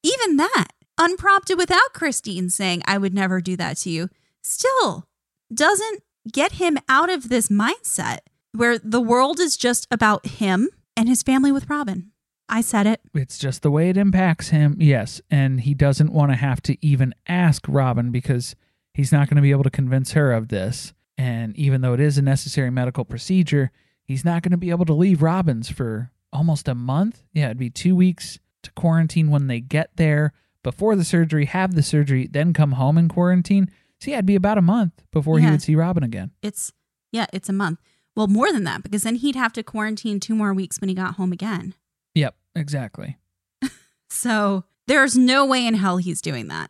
[0.04, 4.10] Even that, unprompted without Christine saying, I would never do that to you,
[4.42, 5.08] still
[5.54, 8.20] doesn't get him out of this mindset
[8.54, 12.12] where the world is just about him and his family with Robin.
[12.50, 13.02] I said it.
[13.14, 14.76] It's just the way it impacts him.
[14.80, 15.22] Yes.
[15.32, 18.56] And he doesn't want to have to even ask Robin because
[18.94, 20.94] he's not going to be able to convince her of this.
[21.18, 23.72] And even though it is a necessary medical procedure,
[24.04, 27.24] he's not going to be able to leave Robin's for almost a month.
[27.34, 31.76] Yeah, it'd be two weeks to quarantine when they get there before the surgery, have
[31.76, 33.70] the surgery, then come home and quarantine.
[34.00, 36.32] So yeah, it'd be about a month before he would see Robin again.
[36.42, 36.72] It's,
[37.12, 37.80] yeah, it's a month.
[38.16, 40.96] Well, more than that, because then he'd have to quarantine two more weeks when he
[40.96, 41.74] got home again.
[42.16, 43.18] Yep, exactly.
[44.10, 46.70] So there's no way in hell he's doing that.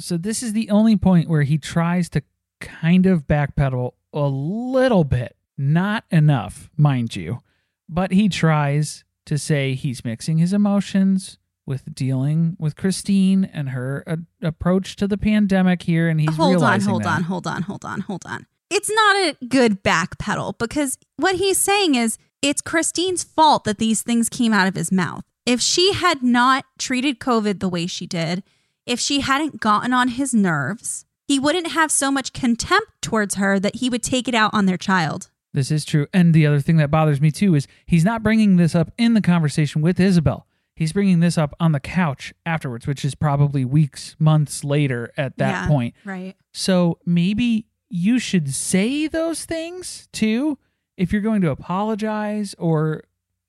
[0.00, 2.22] So this is the only point where he tries to
[2.60, 7.40] kind of backpedal a little bit, not enough, mind you,
[7.88, 14.02] but he tries to say he's mixing his emotions with dealing with Christine and her
[14.06, 17.08] uh, approach to the pandemic here, and he's hold on, hold that.
[17.08, 18.46] on, hold on, hold on, hold on.
[18.70, 24.02] It's not a good backpedal because what he's saying is it's Christine's fault that these
[24.02, 25.24] things came out of his mouth.
[25.44, 28.42] If she had not treated COVID the way she did,
[28.86, 33.58] if she hadn't gotten on his nerves, he wouldn't have so much contempt towards her
[33.60, 35.30] that he would take it out on their child.
[35.54, 36.06] This is true.
[36.12, 39.14] And the other thing that bothers me too is he's not bringing this up in
[39.14, 40.46] the conversation with Isabel.
[40.74, 45.36] He's bringing this up on the couch afterwards, which is probably weeks, months later at
[45.38, 45.94] that Yeah, point.
[46.04, 46.36] Right.
[46.52, 50.58] So maybe you should say those things too
[50.96, 53.04] if you're going to apologize or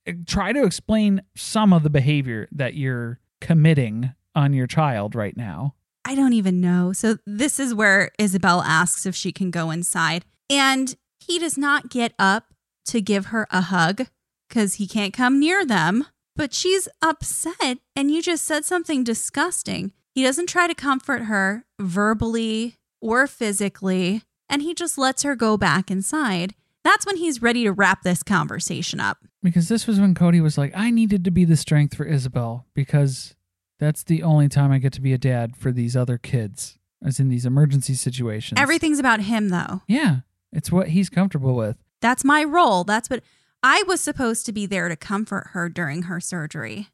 [0.08, 5.36] uh, try to explain some of the behavior that you're committing on your child right
[5.36, 5.76] now.
[6.06, 6.94] I don't even know.
[6.94, 10.26] So this is where Isabel asks if she can go inside.
[10.50, 10.96] And
[11.30, 14.08] he does not get up to give her a hug
[14.50, 16.08] because he can't come near them.
[16.36, 19.92] But she's upset and you just said something disgusting.
[20.16, 25.56] He doesn't try to comfort her verbally or physically, and he just lets her go
[25.56, 26.56] back inside.
[26.84, 29.20] That's when he's ready to wrap this conversation up.
[29.44, 32.66] Because this was when Cody was like, I needed to be the strength for Isabel
[32.74, 33.36] because
[33.80, 37.20] that's the only time I get to be a dad for these other kids, as
[37.20, 38.60] in these emergency situations.
[38.60, 39.84] Everything's about him, though.
[39.88, 41.78] Yeah, it's what he's comfortable with.
[42.02, 42.84] That's my role.
[42.84, 43.24] That's what
[43.62, 46.88] I was supposed to be there to comfort her during her surgery.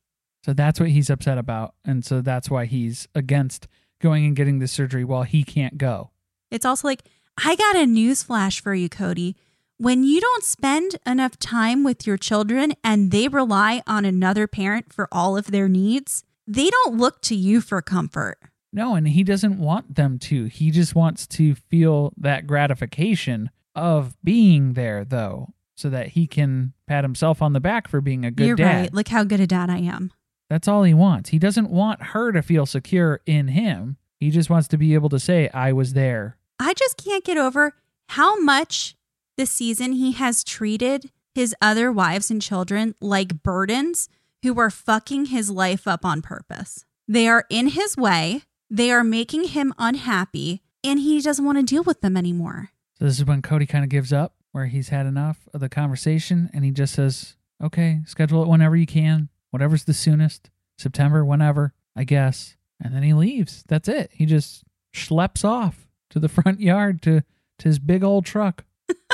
[0.44, 1.76] So that's what he's upset about.
[1.84, 3.68] And so that's why he's against
[4.02, 6.12] going and getting the surgery while he can't go.
[6.52, 7.04] It's also like,
[7.44, 9.36] I got a news flash for you, Cody.
[9.78, 14.94] When you don't spend enough time with your children and they rely on another parent
[14.94, 18.38] for all of their needs, they don't look to you for comfort.
[18.76, 20.46] No, and he doesn't want them to.
[20.46, 26.74] He just wants to feel that gratification of being there, though, so that he can
[26.86, 28.82] pat himself on the back for being a good You're dad.
[28.82, 28.94] right.
[28.94, 30.12] Look how good a dad I am.
[30.50, 31.30] That's all he wants.
[31.30, 33.96] He doesn't want her to feel secure in him.
[34.20, 36.38] He just wants to be able to say, I was there.
[36.60, 37.76] I just can't get over
[38.10, 38.96] how much
[39.38, 44.10] this season he has treated his other wives and children like burdens
[44.44, 46.84] who are fucking his life up on purpose.
[47.08, 51.64] They are in his way, they are making him unhappy, and he doesn't want to
[51.64, 52.72] deal with them anymore.
[52.98, 55.68] So this is when Kody kind of gives up, where he's had enough of the
[55.68, 61.26] conversation and he just says, okay, schedule it whenever you can, whatever's the soonest, September,
[61.26, 62.56] whenever, I guess.
[62.82, 63.66] And then he leaves.
[63.68, 64.12] That's it.
[64.14, 67.24] He just schleps off to the front yard to,
[67.60, 68.64] to his big old truck.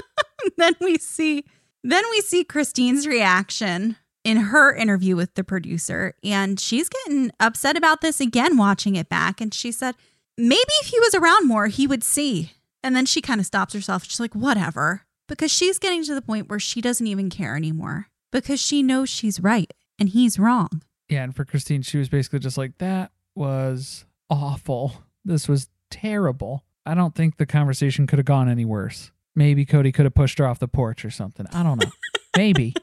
[0.58, 1.44] then we see
[1.84, 7.76] then we see Christine's reaction in her interview with the producer and she's getting upset
[7.76, 9.96] about this again watching it back and she said
[10.38, 12.52] maybe if he was around more he would see
[12.84, 16.22] and then she kind of stops herself she's like whatever because she's getting to the
[16.22, 20.82] point where she doesn't even care anymore because she knows she's right and he's wrong
[21.10, 25.04] Yeah, and for Christine, she was basically just like, that was awful.
[25.26, 26.64] This was terrible.
[26.86, 29.12] I don't think the conversation could have gone any worse.
[29.36, 31.48] Maybe Kody could have pushed her off the porch or something.
[31.54, 31.92] I don't know.
[32.38, 32.74] Maybe.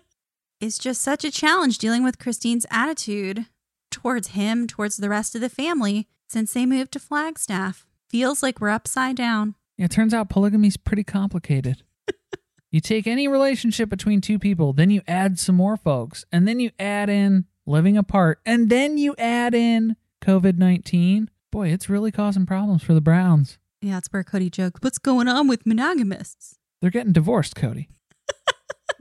[0.61, 3.47] It's just such a challenge dealing with Christine's attitude
[3.93, 7.87] towards him, towards the rest of the family since they moved to Flagstaff.
[8.09, 9.55] Feels like we're upside down.
[9.77, 11.85] Yeah, it turns out polygamy's pretty complicated.
[12.73, 16.59] you take any relationship between two people, then you add some more folks, and then
[16.59, 21.31] you add in living apart, and then you add in COVID 19.
[21.53, 23.59] Boy, it's really causing problems for the Browns.
[23.81, 26.57] Yeah, that's where Kody joked, What's going on with monogamists?
[26.81, 27.87] They're getting divorced, Kody.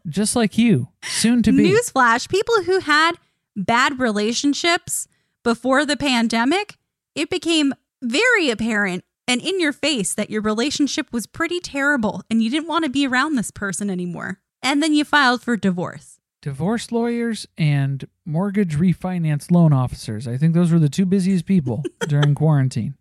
[0.08, 1.72] Just like you, soon to be.
[1.72, 3.14] Newsflash people who had
[3.56, 5.08] bad relationships
[5.44, 6.78] before the pandemic,
[7.16, 12.42] it became very apparent and in your face that your relationship was pretty terrible and
[12.42, 14.40] you didn't want to be around this person anymore.
[14.62, 16.20] And then you filed for divorce.
[16.42, 20.28] divorce lawyers and mortgage refinance loan officers.
[20.28, 22.96] I think those were the two busiest people during quarantine.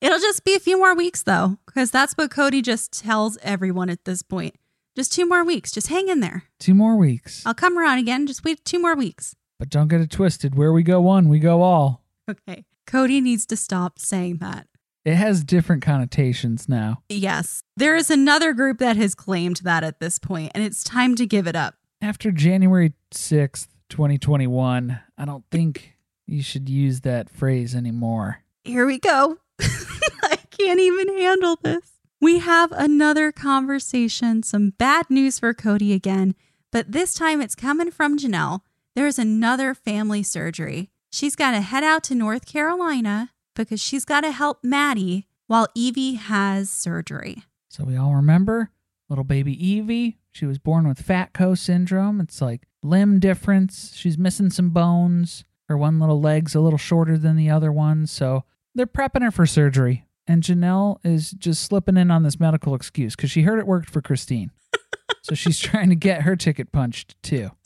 [0.00, 3.90] It'll just be a few more weeks though, because that's what Kody just tells everyone
[3.90, 4.54] at this point.
[4.98, 5.70] Just two more weeks.
[5.70, 6.42] Just hang in there.
[6.58, 7.46] Two more weeks.
[7.46, 8.26] I'll come around again.
[8.26, 9.36] Just wait two more weeks.
[9.56, 10.56] But don't get it twisted.
[10.56, 12.02] Where we go one, we go all.
[12.28, 12.64] Okay.
[12.84, 14.66] Kody needs to stop saying that.
[15.04, 17.04] It has different connotations now.
[17.08, 17.62] Yes.
[17.76, 21.26] There is another group that has claimed that at this point, and it's time to
[21.26, 21.76] give it up.
[22.02, 25.94] After January 6th, 2021, I don't think
[26.26, 28.42] you should use that phrase anymore.
[28.64, 29.38] Here we go.
[29.60, 31.97] I can't even handle this.
[32.20, 36.34] We have another conversation, some bad news for Kody again,
[36.72, 38.62] but this time it's coming from Janelle.
[38.96, 40.90] There's another family surgery.
[41.12, 45.68] She's got to head out to North Carolina because she's got to help Maddie while
[45.76, 47.44] Evie has surgery.
[47.68, 48.70] So we all remember
[49.08, 50.18] little baby Evie.
[50.32, 52.20] She was born with FATCO syndrome.
[52.20, 53.92] It's like limb difference.
[53.94, 55.44] She's missing some bones.
[55.68, 58.06] Her one little leg's a little shorter than the other one.
[58.06, 60.04] So they're prepping her for surgery.
[60.28, 63.88] And Janelle is just slipping in on this medical excuse because she heard it worked
[63.88, 64.50] for Christine.
[65.22, 67.50] so she's trying to get her ticket punched too.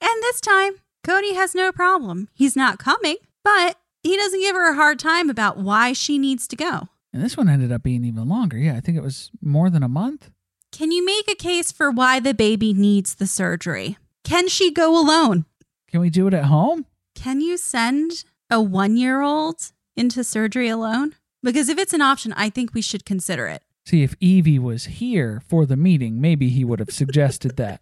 [0.00, 2.28] And this time, Kody has no problem.
[2.32, 6.48] He's not coming, but he doesn't give her a hard time about why she needs
[6.48, 6.88] to go.
[7.12, 8.56] And this one ended up being even longer.
[8.56, 10.30] Yeah, I think it was more than a month.
[10.72, 13.98] Can you make a case for why the baby needs the surgery?
[14.24, 15.44] Can she go alone?
[15.90, 16.86] Can we do it at home?
[17.14, 21.14] Can you send a one year old into surgery alone?
[21.42, 23.62] Because if it's an option, I think we should consider it.
[23.86, 27.80] See, if Evie was here for the meeting, maybe he would have suggested that.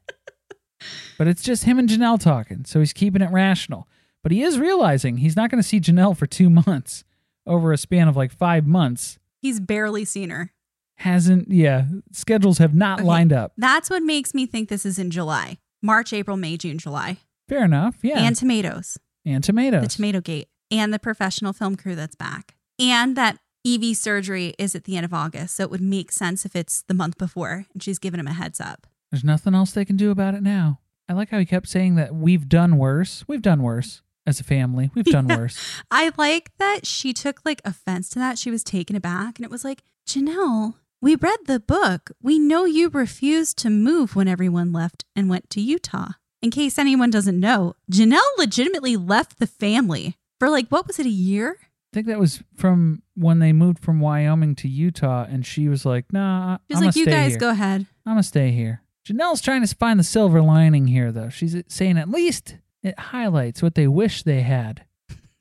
[1.18, 3.88] But it's just him and Janelle talking, so he's keeping it rational.
[4.22, 7.04] But he is realizing he's not going to see Janelle for two months
[7.46, 9.18] over a span of like five months.
[9.42, 10.52] He's barely seen her.
[10.98, 13.06] Hasn't, yeah, schedules have not Okay.
[13.08, 13.52] lined up.
[13.56, 17.18] That's what makes me think this is in July March, April, May, June, July.
[17.48, 18.18] Fair enough, yeah.
[18.20, 19.82] And tomatoes, And tomatoes.
[19.82, 22.54] the tomato gate, and the professional film crew that's back.
[22.80, 25.56] And that Evie surgery is at the end of August.
[25.56, 28.32] So it would make sense if it's the month before and she's given him a
[28.32, 28.86] heads up.
[29.10, 30.80] There's nothing else they can do about it now.
[31.06, 33.24] I like how he kept saying that we've done worse.
[33.28, 34.90] We've done worse as a family.
[34.94, 35.82] We've done worse.
[35.90, 38.38] I like that she took like offense to that.
[38.38, 42.12] She was taken aback and it was like, Janelle, we read the book.
[42.22, 46.12] We know you refused to move when everyone left and went to Utah.
[46.40, 51.04] In case anyone doesn't know, Janelle legitimately left the family for like, what was it,
[51.04, 51.58] a year?
[51.92, 55.86] I think that was from when they moved from Wyoming to Utah, and she was
[55.86, 57.38] like, "Nah, she's I'm like, you guys here.
[57.38, 57.86] go ahead.
[58.04, 61.30] I'm gonna stay here." Janelle's trying to find the silver lining here, though.
[61.30, 64.84] She's saying at least it highlights what they wish they had.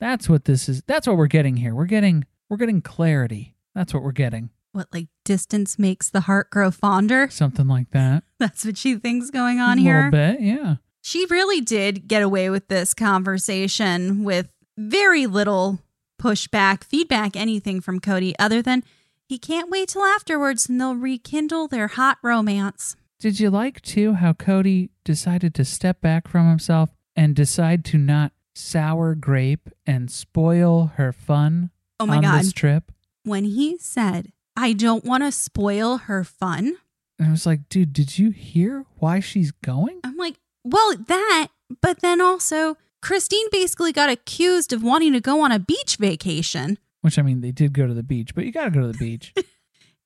[0.00, 0.82] That's what this is.
[0.86, 1.74] That's what we're getting here.
[1.74, 3.54] We're getting we're getting clarity.
[3.74, 4.50] That's what we're getting.
[4.72, 7.28] What, like distance makes the heart grow fonder?
[7.30, 8.24] Something like that.
[8.38, 10.00] That's what she thinks going on A here.
[10.00, 10.76] A little bit, yeah.
[11.02, 15.80] She really did get away with this conversation with very little
[16.18, 18.82] pushback, feedback, anything from Kody, other than
[19.26, 22.96] he can't wait till afterwards and they'll rekindle their hot romance.
[23.20, 27.98] Did you like too how Kody decided to step back from himself and decide to
[27.98, 32.40] not sour grape and spoil her fun Oh my on God.
[32.40, 32.92] this trip?
[33.24, 36.76] When he said, I don't want to spoil her fun,
[37.18, 40.00] And I was like, dude, did you hear why she's going?
[40.04, 41.48] I'm like, well, that,
[41.82, 46.78] but then also, Christine basically got accused of wanting to go on a beach vacation.
[47.00, 48.88] Which I mean, they did go to the beach, but you got to go to
[48.88, 49.32] the beach.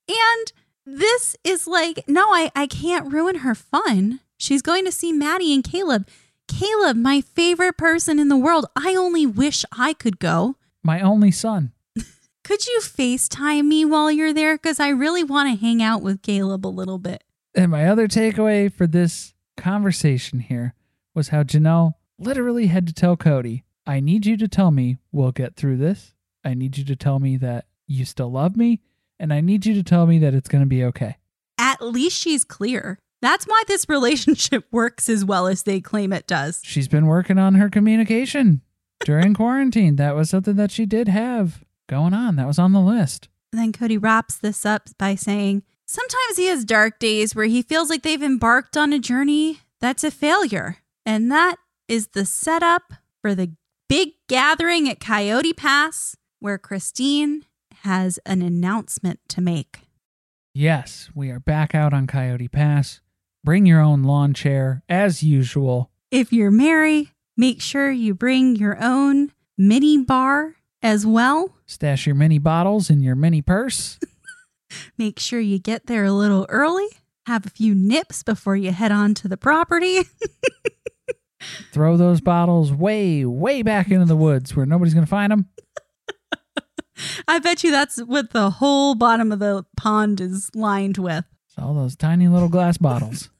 [0.08, 0.52] And
[0.84, 4.20] this is like, no, I, I can't ruin her fun.
[4.36, 6.08] She's going to see Maddie and Caleb.
[6.48, 8.66] Caleb, my favorite person in the world.
[8.76, 10.56] I only wish I could go.
[10.82, 11.72] My only son.
[12.44, 14.56] Could you FaceTime me while you're there?
[14.56, 17.22] Because I really want to hang out with Caleb a little bit.
[17.54, 20.74] And my other takeaway for this conversation here
[21.14, 25.32] was how Janelle literally had to tell Kody, I need you to tell me we'll
[25.32, 26.14] get through this.
[26.44, 28.80] I need you to tell me that you still love me.
[29.18, 31.16] And I need you to tell me that it's going to be okay.
[31.58, 32.98] At least she's clear.
[33.20, 36.60] That's why this relationship works as well as they claim it does.
[36.64, 38.62] She's been working on her communication
[39.04, 39.96] during quarantine.
[39.96, 42.36] That was something that she did have going on.
[42.36, 43.28] That was on the list.
[43.52, 47.90] Then Kody wraps this up by saying, Sometimes he has dark days where he feels
[47.90, 50.78] like they've embarked on a journey that's a failure.
[51.04, 51.56] And that
[51.88, 53.52] is the setup for the
[53.88, 57.44] big gathering at Coyote Pass where Christine
[57.82, 59.80] has an announcement to make.
[60.54, 63.00] Yes, we are back out on Coyote Pass.
[63.44, 65.90] Bring your own lawn chair as usual.
[66.10, 71.54] If you're Meri, make sure you bring your own mini bar as well.
[71.66, 73.98] Stash your mini bottles in your mini purse.
[74.98, 76.88] Make sure you get there a little early.
[77.26, 80.00] Have a few nips before you head on to the property.
[81.72, 85.48] Throw those bottles way, way back into the woods where nobody's going to find them.
[87.26, 91.24] I bet you that's what the whole bottom of the pond is lined with.
[91.48, 93.30] It's all those tiny little glass bottles.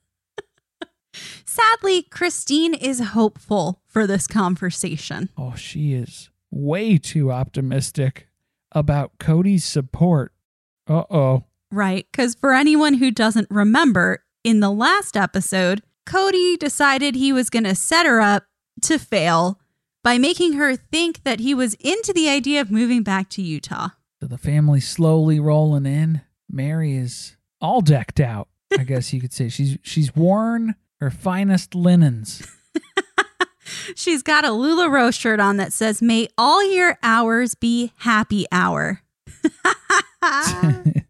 [1.45, 5.29] Sadly, Christine is hopeful for this conversation.
[5.37, 8.29] Oh, she is way too optimistic
[8.73, 10.33] about Kody's support.
[10.89, 11.45] Uh oh.
[11.71, 12.07] Right.
[12.11, 17.65] Because for anyone who doesn't remember, in the last episode, Kody decided he was going
[17.65, 18.45] to set her up
[18.83, 19.61] to fail
[20.03, 23.91] by making her think that he was into the idea of moving back to Utah.
[24.21, 26.23] So the family's slowly rolling in.
[26.51, 28.49] Meri is all decked out.
[28.77, 32.47] I guess you could say she's she's worn her finest linens.
[33.95, 39.03] She's got a LuLaRoe shirt on that says, May all your hours be happy hour.
[40.23, 41.05] and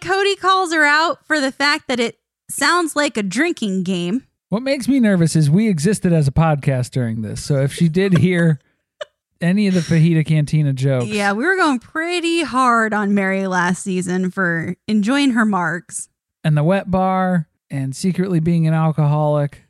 [0.00, 2.18] Kody calls her out for the fact that it
[2.52, 4.24] sounds like a drinking game.
[4.48, 7.42] What makes me nervous is we existed as a podcast during this.
[7.42, 8.58] So if she did hear
[9.40, 13.82] any of the fajita cantina jokes, Yeah, we were going pretty hard on Meri last
[13.84, 16.08] season for enjoying her marks.
[16.42, 19.62] and the wet bar and secretly being an alcoholic,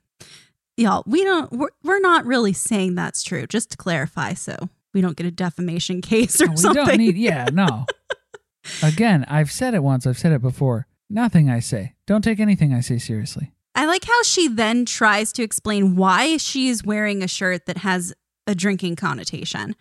[0.77, 4.33] Y'all, we don't, we're, we're not really saying that's true, just to clarify.
[4.33, 4.57] So
[4.95, 6.87] we don't get a defamation case or we something.
[6.87, 7.19] don't need.
[7.19, 7.85] Yeah, no.
[8.83, 10.07] Again, I've said it once.
[10.07, 10.87] I've said it before.
[11.11, 11.95] Nothing I say.
[12.07, 13.51] Don't take anything I say seriously.
[13.75, 18.15] I like how she then tries to explain why she's wearing a shirt that has
[18.47, 19.75] a drinking connotation.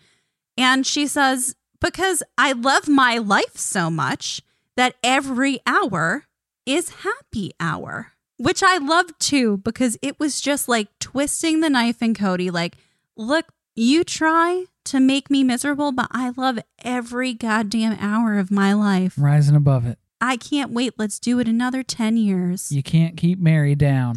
[0.56, 4.42] And she says, Because I love my life so much
[4.76, 6.24] that every hour
[6.66, 12.02] is happy hour, which I love too, because it was just like twisting the knife
[12.02, 12.76] in Kody, like,
[13.16, 18.72] look, you try to make me miserable, but I love every goddamn hour of my
[18.72, 19.14] life.
[19.16, 19.98] Rising above it.
[20.20, 20.94] I can't wait.
[20.98, 22.70] Let's do it another 10 years.
[22.70, 24.16] You can't keep Meri down.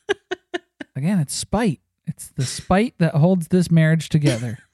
[0.96, 1.80] Again, it's spite.
[2.06, 4.58] It's the spite that holds this marriage together.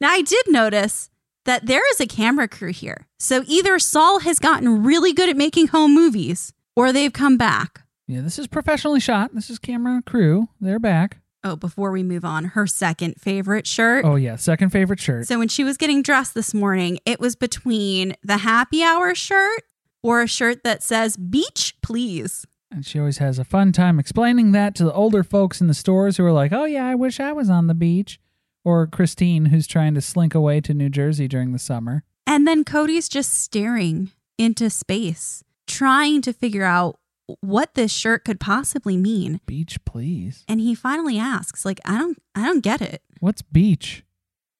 [0.00, 1.10] Now, I did notice
[1.44, 3.06] that there is a camera crew here.
[3.18, 7.82] So either Sol has gotten really good at making home movies or they've come back.
[8.06, 9.34] Yeah, this is professionally shot.
[9.34, 10.48] This is camera crew.
[10.60, 11.21] They're back.
[11.44, 14.04] Oh, before we move on, her second favorite shirt.
[14.04, 15.26] Oh yeah, second favorite shirt.
[15.26, 19.62] So when she was getting dressed this morning, it was between the happy hour shirt
[20.02, 22.46] or a shirt that says beach, please.
[22.70, 25.74] And she always has a fun time explaining that to the older folks in the
[25.74, 28.20] stores who are like, "Oh yeah, I wish I was on the beach."
[28.64, 32.04] Or Christine who's trying to slink away to New Jersey during the summer.
[32.26, 36.98] And then Kody's just staring into space, trying to figure out
[37.40, 39.40] what this shirt could possibly mean.
[39.46, 40.44] Beach, please.
[40.48, 43.02] And he finally asks, like, I don't I don't get it.
[43.20, 44.04] What's beach?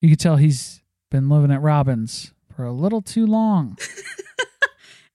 [0.01, 3.79] You could tell he's been living at Robyn's for a little too long.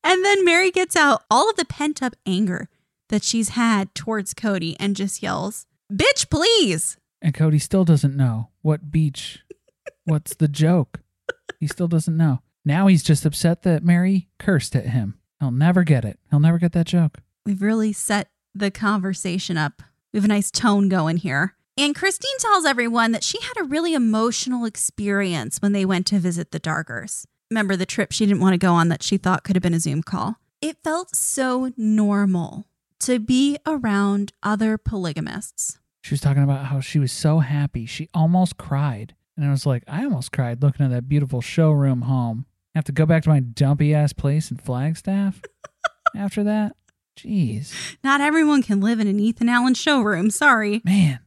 [0.07, 2.69] And then Meri gets out all of the pent up anger
[3.09, 6.97] that she's had towards Kody and just yells, Bitch, please.
[7.21, 9.39] And Kody still doesn't know what beach,
[10.05, 11.01] what's the joke.
[11.59, 12.39] He still doesn't know.
[12.63, 15.19] Now he's just upset that Meri cursed at him.
[15.41, 16.19] He'll never get it.
[16.29, 17.17] He'll never get that joke.
[17.47, 19.81] We've really set the conversation up.
[20.11, 21.55] We have a nice tone going here.
[21.77, 26.19] And Christine tells everyone that she had a really emotional experience when they went to
[26.19, 27.23] visit the Dargers.
[27.49, 29.73] Remember the trip she didn't want to go on that she thought could have been
[29.73, 30.35] a Zoom call?
[30.59, 32.65] It felt so normal
[32.99, 35.79] to be around other polygamists.
[36.03, 37.85] She was talking about how she was so happy.
[37.85, 39.15] She almost cried.
[39.37, 42.45] And I was like, I almost cried looking at that beautiful showroom home.
[42.75, 45.41] I have to go back to my dumpy ass place in Flagstaff
[46.13, 46.75] after that.
[47.17, 47.73] Jeez.
[48.03, 50.29] Not everyone can live in an Ethan Allen showroom.
[50.29, 50.81] Sorry.
[50.85, 51.19] Man.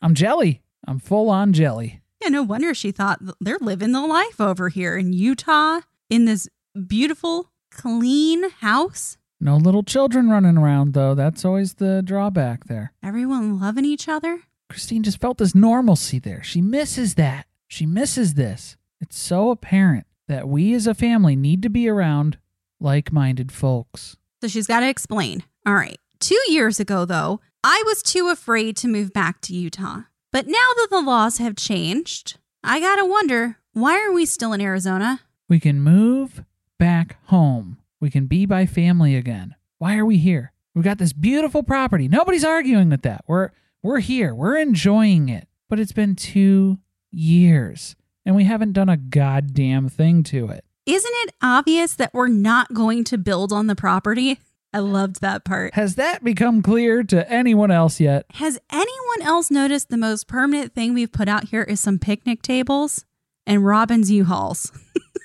[0.00, 0.62] I'm jelly.
[0.86, 2.00] I'm full on jelly.
[2.22, 6.48] Yeah, no wonder she thought they're living the life over here in Utah in this
[6.86, 9.16] beautiful, clean house.
[9.40, 11.14] No little children running around, though.
[11.14, 12.92] That's always the drawback there.
[13.02, 14.42] Everyone loving each other.
[14.70, 16.42] Christine just felt this normalcy there.
[16.42, 17.46] She misses that.
[17.66, 18.76] She misses this.
[19.00, 22.38] It's so apparent that we as a family need to be around
[22.80, 24.16] like minded folks.
[24.44, 25.42] So she's got to explain.
[25.64, 25.96] All right.
[26.20, 30.02] Two years ago, though, I was too afraid to move back to Utah.
[30.32, 34.52] But now that the laws have changed, I got to wonder why are we still
[34.52, 35.22] in Arizona?
[35.48, 36.44] We can move
[36.78, 37.78] back home.
[38.00, 39.54] We can be by family again.
[39.78, 40.52] Why are we here?
[40.74, 42.06] We've got this beautiful property.
[42.06, 43.24] Nobody's arguing with that.
[43.26, 43.48] We're
[43.82, 44.34] we're here.
[44.34, 45.48] We're enjoying it.
[45.70, 46.78] But it's been 2
[47.10, 50.63] years and we haven't done a goddamn thing to it.
[50.86, 54.38] Isn't it obvious that we're not going to build on the property?
[54.72, 55.72] I loved that part.
[55.74, 58.26] Has that become clear to anyone else yet?
[58.34, 62.42] Has anyone else noticed the most permanent thing we've put out here is some picnic
[62.42, 63.04] tables
[63.46, 64.72] and Robyn's U-Hauls?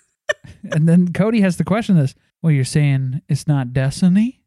[0.72, 2.16] and then Kody has to question this.
[2.41, 4.39] Well, you're saying it's not Destiny?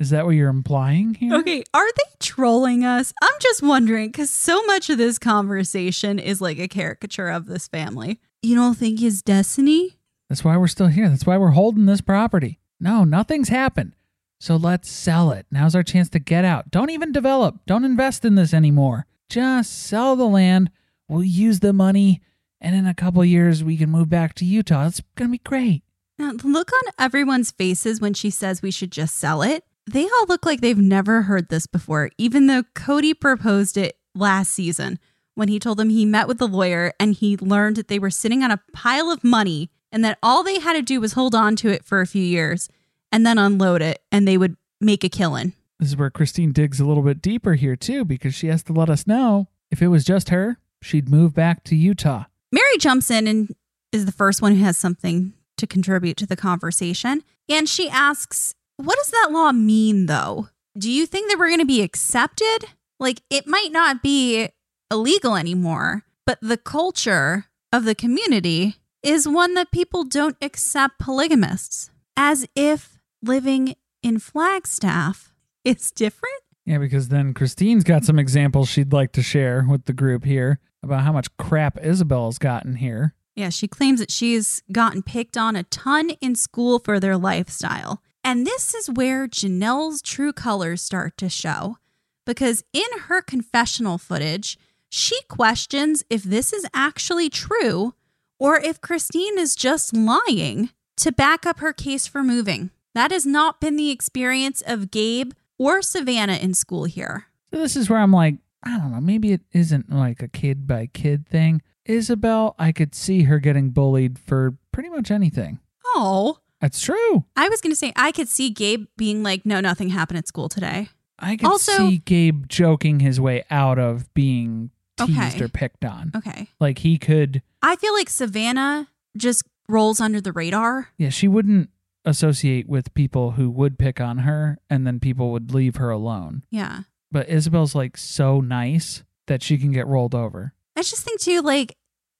[0.00, 1.34] Is that what you're implying here?
[1.34, 3.12] Okay, are they trolling us?
[3.22, 7.68] I'm just wondering because so much of this conversation is like a caricature of this
[7.68, 8.18] family.
[8.42, 9.98] You don't think it's destiny?
[10.28, 11.08] That's why we're still here.
[11.08, 12.58] That's why we're holding this property.
[12.80, 13.94] No, nothing's happened.
[14.38, 15.44] So let's sell it.
[15.50, 16.70] Now's our chance to get out.
[16.70, 17.60] Don't even develop.
[17.66, 19.06] Don't invest in this anymore.
[19.28, 20.70] Just sell the land.
[21.08, 22.22] We'll use the money.
[22.62, 24.86] And in a couple years, we can move back to Utah.
[24.86, 25.82] It's going to be great.
[26.18, 30.04] Now, the look on everyone's faces when she says we should just sell it, they
[30.04, 34.98] all look like they've never heard this before, even though Kody proposed it last season
[35.40, 38.10] when he told them he met with the lawyer and he learned that they were
[38.10, 41.34] sitting on a pile of money and that all they had to do was hold
[41.34, 42.68] on to it for a few years
[43.10, 45.54] and then unload it and they would make a killing.
[45.78, 48.74] This is where Christine digs a little bit deeper here, too, because she has to
[48.74, 52.24] let us know if it was just her, she'd move back to Utah.
[52.52, 53.54] Meri jumps in and
[53.92, 57.22] is the first one who has something to contribute to the conversation.
[57.48, 60.48] And she asks, What does that law mean, though?
[60.76, 62.66] Do you think that we're going to be accepted?
[62.98, 64.50] Like, it might not be
[64.90, 71.90] illegal anymore, but the culture of the community is one that people don't accept polygamists,
[72.16, 75.32] as if living in Flagstaff
[75.64, 76.42] is different.
[76.66, 80.60] Yeah, because then Christine's got some examples she'd like to share with the group here
[80.82, 83.14] about how much crap Ysabel's gotten here.
[83.34, 88.02] Yeah, she claims that she's gotten picked on a ton in school for their lifestyle.
[88.22, 91.78] And this is where Janelle's true colors start to show.
[92.26, 94.58] Because in her confessional footage,
[94.90, 97.94] she questions if this is actually true
[98.38, 102.70] or if Christine is just lying to back up her case for moving.
[102.94, 107.26] That has not been the experience of Gabe or Savanah in school here.
[107.52, 108.34] So this is where I'm like,
[108.64, 111.62] I don't know, maybe it isn't like a kid by kid thing.
[111.88, 115.60] Ysabel, I could see her getting bullied for pretty much anything.
[115.86, 117.24] Oh, That's true.
[117.36, 120.28] I was going to say, I could see Gabe being like, no, nothing happened at
[120.28, 120.88] school today.
[121.18, 124.70] I could Also- see Gabe joking his way out of being
[125.06, 125.44] teased Okay.
[125.44, 126.12] or picked on.
[126.16, 126.48] Okay.
[126.60, 128.86] Like he could, I feel like Savanah
[129.16, 130.88] just rolls under the radar.
[130.98, 131.70] yeah, she wouldn't
[132.04, 136.42] associate with people who would pick on her and then people would leave her alone.
[136.50, 136.82] Yeah.
[137.12, 140.54] But Ysabel's like so nice that she can get rolled over.
[140.76, 141.76] I just think too, like,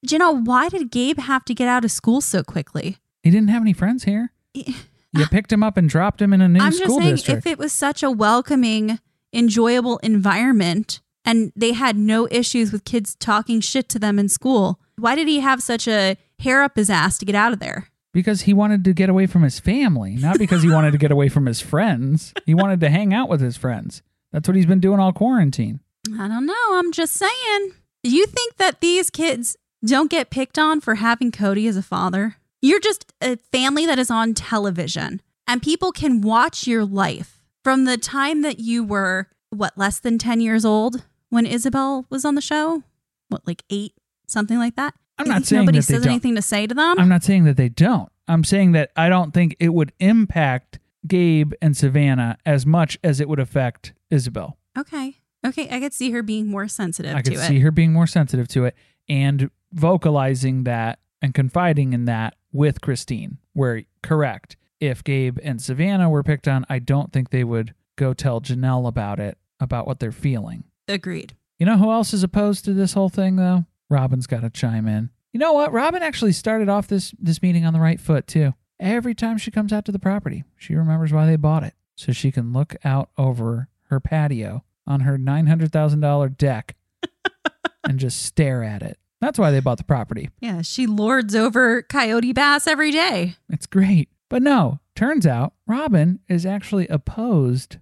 [0.06, 2.96] Janelle, why did Gabe have to get out of school so quickly?
[3.22, 4.32] He didn't have any friends here.
[5.12, 7.38] You picked him up and dropped him in a new I'm just school saying, district.
[7.44, 9.00] if it was such a welcoming,
[9.32, 14.80] enjoyable environment and they had no issues with kids talking shit to them in school,
[14.96, 17.88] why did he have such a hair up his ass to get out of there?
[18.12, 21.12] Because he wanted to get away from his family, not because he wanted to get
[21.12, 22.32] away from his friends.
[22.44, 24.02] He wanted to hang out with his friends.
[24.32, 25.80] That's what he's been doing all quarantine.
[26.18, 26.54] I don't know.
[26.72, 27.72] I'm just saying.
[28.02, 31.82] Do you think that these kids don't get picked on for having Kody as a
[31.82, 32.36] father?
[32.62, 37.84] You're just a family that is on television, and people can watch your life from
[37.84, 42.34] the time that you were, what, less than 10 years old when Ysabel was on
[42.34, 42.82] the show?
[43.28, 43.94] What, like eight?
[44.26, 44.94] Something like that?
[45.18, 46.12] I'm not saying Nobody that they says don't.
[46.12, 46.98] anything to say to them.
[46.98, 48.08] I'm not saying that they don't.
[48.28, 53.20] I'm saying that I don't think it would impact Gabe and Savanah as much as
[53.20, 54.54] it would affect Ysabel.
[54.78, 55.16] okay.
[55.44, 55.68] Okay.
[55.74, 57.38] I could see her being more sensitive I could it.
[57.38, 58.74] see her being more sensitive to it
[59.08, 63.38] and vocalizing that and confiding in that with Christine.
[63.54, 68.12] Where correct, if Gabe and Savanah were picked on, I don't think they would go
[68.14, 70.64] tell Janelle about it, about what they're feeling.
[70.91, 71.34] Agreed.
[71.59, 73.64] You know who else is opposed to this whole thing though?
[73.88, 75.11] Robyn's got to chime in.
[75.32, 75.72] You know what?
[75.72, 78.55] Robyn actually started off this this meeting on the right foot too.
[78.78, 82.12] Every time she comes out to the property, she remembers why they bought it, so
[82.12, 86.76] she can look out over her patio on her nine hundred thousand dollar deck
[87.84, 88.99] and just stare at it.
[89.20, 90.30] That's why they bought the property.
[90.41, 90.62] Yeah.
[90.62, 93.36] She lords over Coyote Pass every day.
[93.51, 94.09] It's great.
[94.30, 97.76] But no, turns out Robyn is actually opposed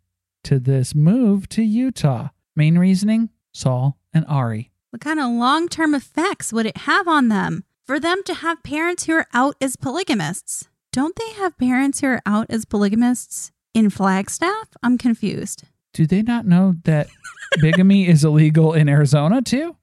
[0.45, 2.31] to this move to Utah.
[2.59, 4.73] Main reasoning Sol and Ari.
[4.91, 8.65] What kind of long term effects would it have on them for them to have
[8.65, 10.69] parents who are out as polygamists?
[10.93, 14.71] Don't they have parents who are out as polygamists in Flagstaff?
[14.83, 15.63] I'm confused.
[15.95, 17.07] Do they not know that
[17.61, 19.77] bigamy is illegal in Arizona too?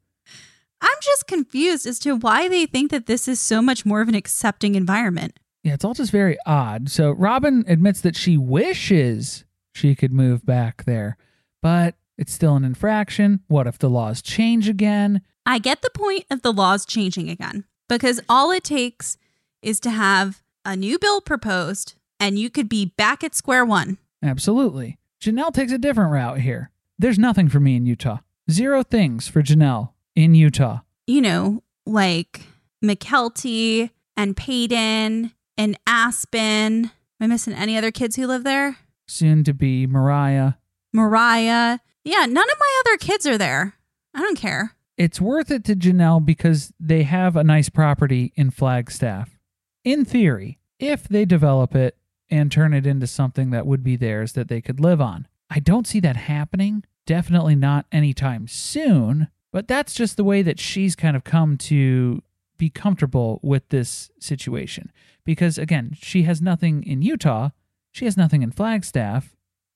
[0.82, 4.10] I'm just confused as to why they think that this is so much more of
[4.10, 5.40] an accepting environment.
[5.64, 6.90] Yeah, it's all just very odd.
[6.90, 11.16] So Robyn admits that she wishes she could move back there,
[11.62, 13.41] but it's still an infraction.
[13.47, 15.22] What if the laws change again?
[15.45, 19.18] I get the point of the laws changing again because all it takes
[19.61, 23.97] is to have a new bill proposed and you could be back at square one.
[24.24, 24.97] Absolutely.
[25.22, 26.72] Janelle takes a different route here.
[26.97, 28.20] There's nothing for me in Utah.
[28.49, 30.80] Zero things for Janelle in Utah.
[31.07, 32.41] You know, like
[32.84, 36.86] Mykelti and Paedon and Aspyn.
[36.86, 38.78] Am I missing any other kids who live there?
[39.07, 40.53] Soon to be Mariah.
[40.93, 41.80] Mariah.
[42.06, 43.74] Yeah, none of my other kids are there.
[44.14, 44.76] I don't care.
[44.95, 49.38] It's worth it to Janelle because they have a nice property in Flagstaff.
[49.84, 51.97] In theory, if they develop it
[52.30, 55.28] and turn it into something that would be theirs that they could live on.
[55.49, 56.84] I don't see that happening.
[57.06, 62.22] Definitely not anytime soon, but that's just the way that she's kind of come to
[62.58, 64.91] be comfortable with this situation.
[65.24, 67.49] Because again, she has nothing in Utah,
[67.91, 69.35] she has nothing in Flagstaff,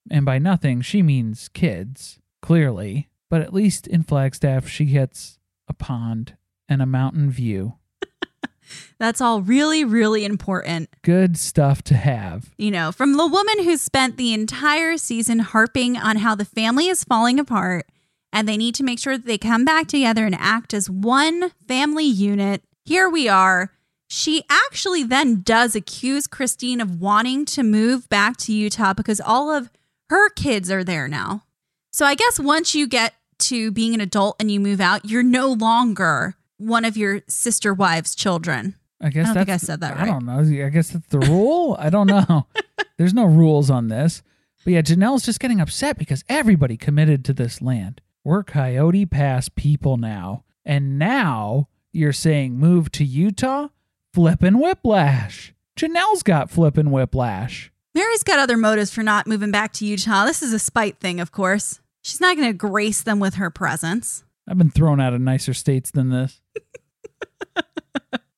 [0.09, 3.09] and by nothing, she means kids, clearly.
[3.29, 6.35] But at least in Flagstaff, she gets a pond
[6.67, 7.75] and a mountain view.
[8.99, 10.89] That's all really, really important.
[11.03, 12.51] Good stuff to have.
[12.57, 16.87] You know, from the woman who spent the entire season harping on how the family
[16.87, 17.85] is falling apart
[18.31, 21.51] and they need to make sure that they come back together and act as one
[21.67, 22.63] family unit.
[22.85, 23.71] Here we are.
[24.07, 29.51] She actually then does accuse Christine of wanting to move back to Utah because all
[29.51, 29.69] of
[30.09, 31.43] her kids are there now.
[31.91, 35.23] So I guess once you get to being an adult and you move out, you're
[35.23, 38.75] no longer one of your sister wives' children.
[39.01, 40.39] I guess I don't think I said that I don't know.
[40.39, 41.75] I guess that's the rule.
[41.79, 42.47] I don't know.
[42.97, 44.21] There's no rules on this.
[44.65, 48.01] But yeah, Janelle's just getting upset because everybody committed to this land.
[48.25, 50.43] We're Coyote Pass people now.
[50.65, 53.69] And now you're saying move to Utah?
[54.13, 55.53] Flippin' whiplash.
[55.77, 57.71] Janelle's got flippin' whiplash.
[57.95, 60.25] Meri's got other motives for not moving back to Utah.
[60.25, 61.79] This is a spite thing, of course.
[62.01, 64.23] She's not going to grace them with her presence.
[64.47, 66.41] I've been thrown out of nicer states than this.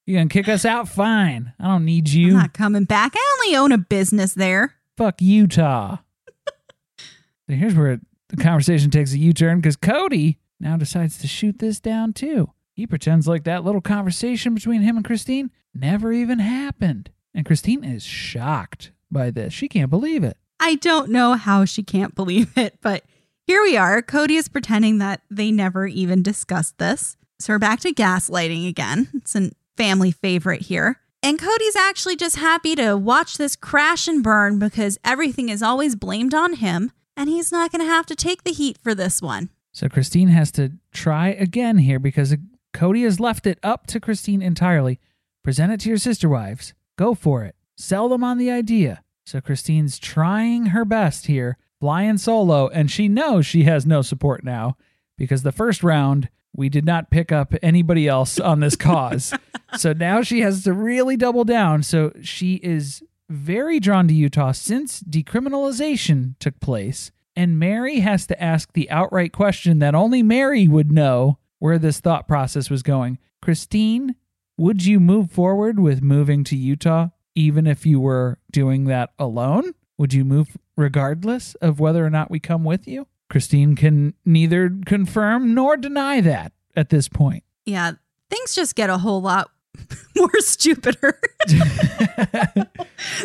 [0.06, 0.90] you gonna kick us out?
[0.90, 1.54] Fine.
[1.58, 2.32] I don't need you.
[2.32, 3.14] I'm not coming back.
[3.16, 4.76] I only own a business there.
[4.98, 6.00] Fuck Utah.
[6.98, 11.60] so here's where the conversation takes a U turn because Kody now decides to shoot
[11.60, 12.52] this down too.
[12.74, 17.10] He pretends like that little conversation between him and Christine never even happened.
[17.34, 19.54] And Christine is shocked by this.
[19.54, 20.38] She can't believe it.
[20.60, 23.04] I don't know how she can't believe it, but
[23.48, 24.02] here we are.
[24.02, 27.18] Kody is pretending that they never even discussed this.
[27.40, 29.10] So we're back to gaslighting again.
[29.16, 30.98] It's a family favorite here.
[31.24, 35.96] And Kody's actually just happy to watch this crash and burn because everything is always
[35.96, 39.22] blamed on him, and he's not going to have to take the heat for this
[39.22, 39.50] one.
[39.72, 42.36] So Christine has to try again here because
[42.74, 45.00] Kody has left it up to Christine entirely.
[45.44, 46.74] Present it to your sister wives.
[46.98, 47.56] Go for it.
[47.82, 49.02] Sell them on the idea.
[49.26, 54.44] So Christine's trying her best here, flying solo, and she knows she has no support
[54.44, 54.78] now
[55.18, 59.34] because the first round we did not pick up anybody else on this cause.
[59.78, 61.82] so now she has to really double down.
[61.82, 67.12] So she is very drawn to Utah since decriminalization took place.
[67.36, 72.00] And Meri has to ask the outright question that only Meri would know where this
[72.00, 73.18] thought process was going.
[73.42, 74.16] Christine,
[74.58, 79.74] would you move forward with moving to Utah even if you were doing that alone?
[79.98, 83.08] Would you move regardless of whether or not we come with you?
[83.30, 87.44] Christine can neither confirm nor deny that at this point.
[87.66, 87.92] Yeah,
[88.30, 89.52] things just get a whole lot
[90.16, 91.20] more stupider.
[91.48, 92.70] that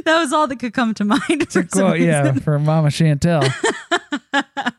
[0.04, 1.50] was all that could come to mind.
[1.50, 3.50] For Quote, yeah, for Mama Chantel.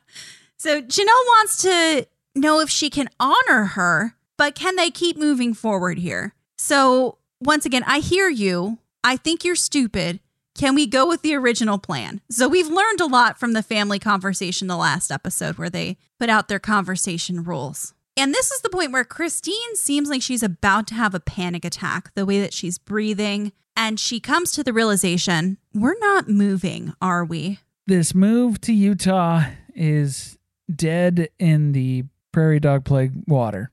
[0.59, 5.53] So Janelle wants to know if she can honor her, but can they keep moving
[5.53, 6.33] forward here?
[6.57, 8.79] So once again, I hear you.
[9.07, 10.19] I think you're stupid.
[10.53, 12.19] Can we go with the original plan?
[12.29, 16.29] So we've learned a lot from the family conversation the last episode where they put
[16.29, 17.93] out their conversation rules.
[18.17, 21.63] And this is the point where Christine seems like she's about to have a panic
[21.63, 23.53] attack, the way that she's breathing.
[23.77, 27.59] And she comes to the realization we're not moving, are we?
[27.85, 30.37] this move to Utah is
[30.69, 32.03] dead in the
[32.33, 33.71] prairie dog plague water.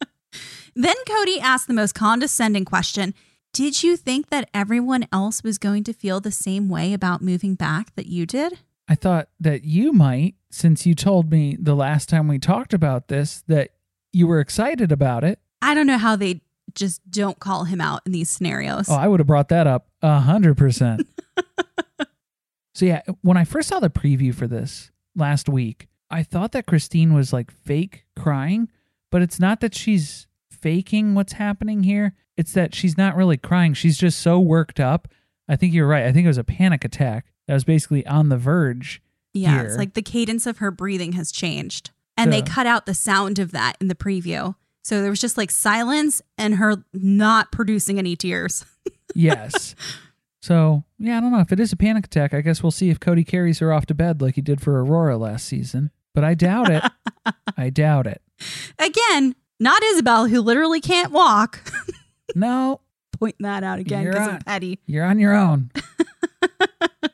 [0.76, 3.14] Then Kody asks the most condescending question
[3.54, 7.54] Did you think that everyone else was going to feel the same way about moving
[7.54, 8.58] back that you did?
[8.88, 13.06] I thought that you might, since you told me the last time we talked about
[13.06, 13.70] this that
[14.12, 15.38] you were excited about it.
[15.62, 16.40] I don't know how they
[16.74, 18.88] just don't call him out in these scenarios.
[18.88, 21.06] Oh, I would have brought that up a hundred percent.
[22.74, 26.66] So yeah, when I first saw the preview for this last week, I thought that
[26.66, 28.68] Christine was like fake crying,
[29.12, 30.26] but it's not that she's
[30.64, 32.14] faking what's happening here.
[32.38, 33.74] It's that she's not really crying.
[33.74, 35.08] She's just so worked up.
[35.46, 36.06] I think you're right.
[36.06, 39.02] I think it was a panic attack that was basically on the verge.
[39.34, 39.66] yeah, here.
[39.66, 41.90] it's like the cadence of her breathing has changed.
[42.16, 44.54] And they cut out the sound of that in the preview.
[44.84, 48.64] So there was just like silence and her not producing any tears.
[49.16, 49.76] Yes.
[50.42, 52.34] so yeah, I don't know if it is a panic attack.
[52.34, 54.82] I guess we'll see if Kody carries her off to bed like he did for
[54.82, 55.92] Aurora last season.
[56.14, 56.82] But I doubt it.
[57.56, 58.22] I doubt it.
[58.76, 61.60] Again, not Ysabel, who literally can't walk.
[62.34, 62.80] No,
[63.12, 64.26] Pointing that out again because.
[64.26, 64.80] I'm petty.
[64.86, 65.70] you're on your own.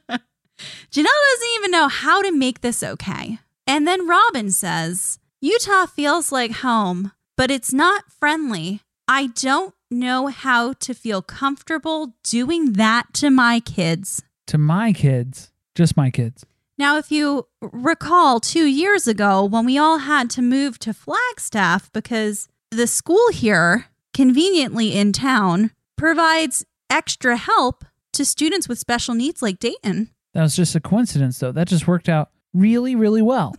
[0.08, 3.38] Janelle doesn't even know how to make this okay.
[3.66, 8.80] And then Robyn says, Utah feels like home, but it's not friendly.
[9.06, 14.22] I don't know how to feel comfortable doing that to my kids.
[14.48, 16.44] To my kids, just my kids.
[16.80, 21.92] Now, if you recall two years ago when we all had to move to Flagstaff
[21.92, 29.42] because the school here, conveniently in town, provides extra help to students with special needs
[29.42, 30.08] like Dayton.
[30.32, 31.52] That was just a coincidence, though.
[31.52, 33.54] That just worked out really, really well.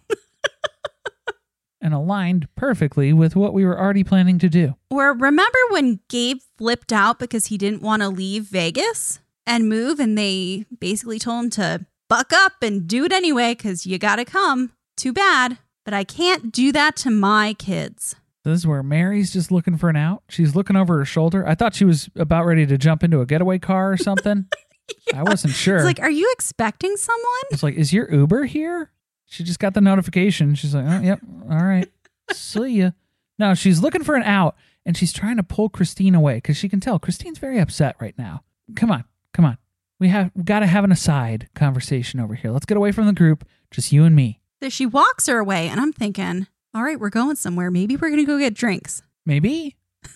[1.80, 4.74] and aligned perfectly with what we were already planning to do.
[4.90, 10.00] Or remember when Gabe flipped out because he didn't want to leave Vegas and move,
[10.00, 14.18] and they basically told him to buck up and do it anyway because you got
[14.18, 14.74] to come.
[14.98, 15.60] Too bad.
[15.86, 18.18] But I can't do that to my kids.
[18.44, 20.24] This is where Meri's just looking for an out.
[20.28, 21.48] She's looking over her shoulder.
[21.48, 24.46] I thought she was about ready to jump into a getaway car or something.
[25.16, 25.78] I wasn't sure.
[25.78, 27.44] It's like, are you expecting someone?
[27.52, 28.92] It's like, is your Uber here?
[29.28, 30.54] She just got the notification.
[30.56, 31.90] She's like, oh, yep, all right,
[32.34, 32.92] see ya.
[33.40, 36.68] No, she's looking for an out, and she's trying to pull Christine away because she
[36.68, 38.44] can tell Christine's very upset right now.
[38.76, 39.58] Come on, come on.
[40.02, 42.50] We have got to have an aside conversation over here.
[42.50, 44.42] Let's get away from the group, just you and me.
[44.64, 47.70] So she walks her away, and I'm thinking, all right, we're going somewhere.
[47.70, 49.04] Maybe we're going to go get drinks.
[49.26, 49.78] Maybe.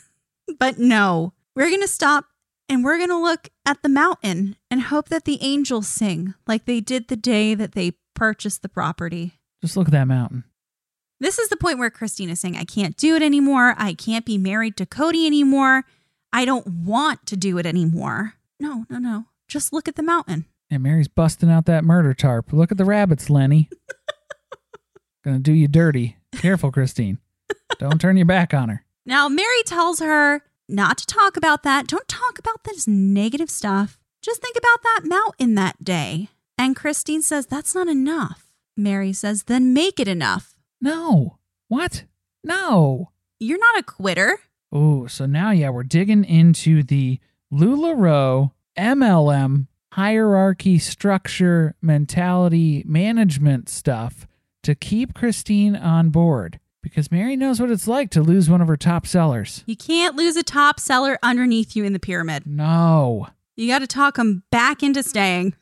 [0.59, 2.25] But no, we're going to stop
[2.69, 6.65] and we're going to look at the mountain and hope that the angels sing like
[6.65, 9.39] they did the day that they purchased the property.
[9.63, 10.43] Just look at that mountain.
[11.19, 13.73] This is the point where Christine is saying, I can't do it anymore.
[13.79, 15.83] I can't be married to Kody anymore.
[16.31, 18.35] I don't want to do it anymore.
[18.59, 19.25] No, no, no.
[19.47, 20.45] Just look at the mountain.
[20.69, 22.51] And Meri's busting out that murder tarp.
[22.51, 23.69] Look at the rabbits, Lenny.
[25.23, 26.17] Gonna do you dirty.
[26.33, 27.19] Careful, Christine.
[27.79, 28.85] Don't turn your back on her.
[29.05, 31.87] Now, Meri tells her not to talk about that.
[31.87, 33.99] Don't talk about this negative stuff.
[34.21, 36.29] Just think about that mountain that day.
[36.57, 38.47] And Christine says, That's not enough.
[38.75, 40.55] Meri says, Then make it enough.
[40.81, 41.37] No.
[41.67, 42.05] What?
[42.43, 43.11] No.
[43.39, 44.39] You're not a quitter.
[44.71, 47.19] Oh, so now, yeah, we're digging into the
[47.53, 54.27] LuLaRoe MLM hierarchy, structure, mentality, management stuff
[54.61, 58.67] to keep Christine on board because Meri knows what it's like to lose one of
[58.67, 59.63] her top sellers.
[59.65, 62.45] You can't lose a top seller underneath you in the pyramid.
[62.45, 63.29] No.
[63.55, 65.55] You got to talk them back into staying.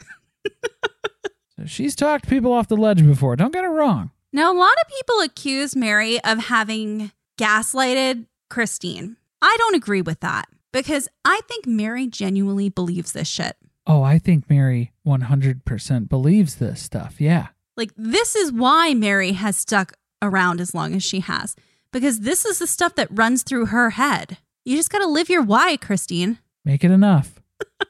[1.67, 3.35] She's talked people off the ledge before.
[3.35, 4.09] Don't get it wrong.
[4.31, 9.17] Now, a lot of people accuse Meri of having gaslighted Christine.
[9.43, 13.55] I don't agree with that because I think Meri genuinely believes this shit.
[13.87, 17.21] Oh, I think Meri 100% believes this stuff.
[17.21, 17.47] Yeah.
[17.77, 21.55] Like, this is why Meri has stuck around as long as she has,
[21.91, 24.37] because this is the stuff that runs through her head.
[24.65, 26.39] You just got to live your why, Christine.
[26.65, 27.41] Make it enough.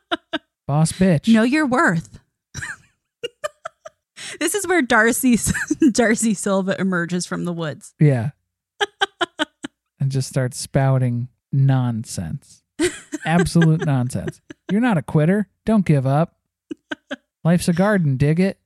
[0.68, 1.32] Boss bitch.
[1.32, 2.20] Know your worth.
[4.40, 5.38] this is where Darcy
[5.92, 7.94] Darcy Silva emerges from the woods.
[8.00, 8.32] Yeah.
[10.00, 12.63] and just starts spouting nonsense.
[13.26, 14.42] Absolute nonsense.
[14.72, 15.48] You're not a quitter.
[15.66, 16.36] Don't give up.
[17.44, 18.60] Life's a garden, dig it.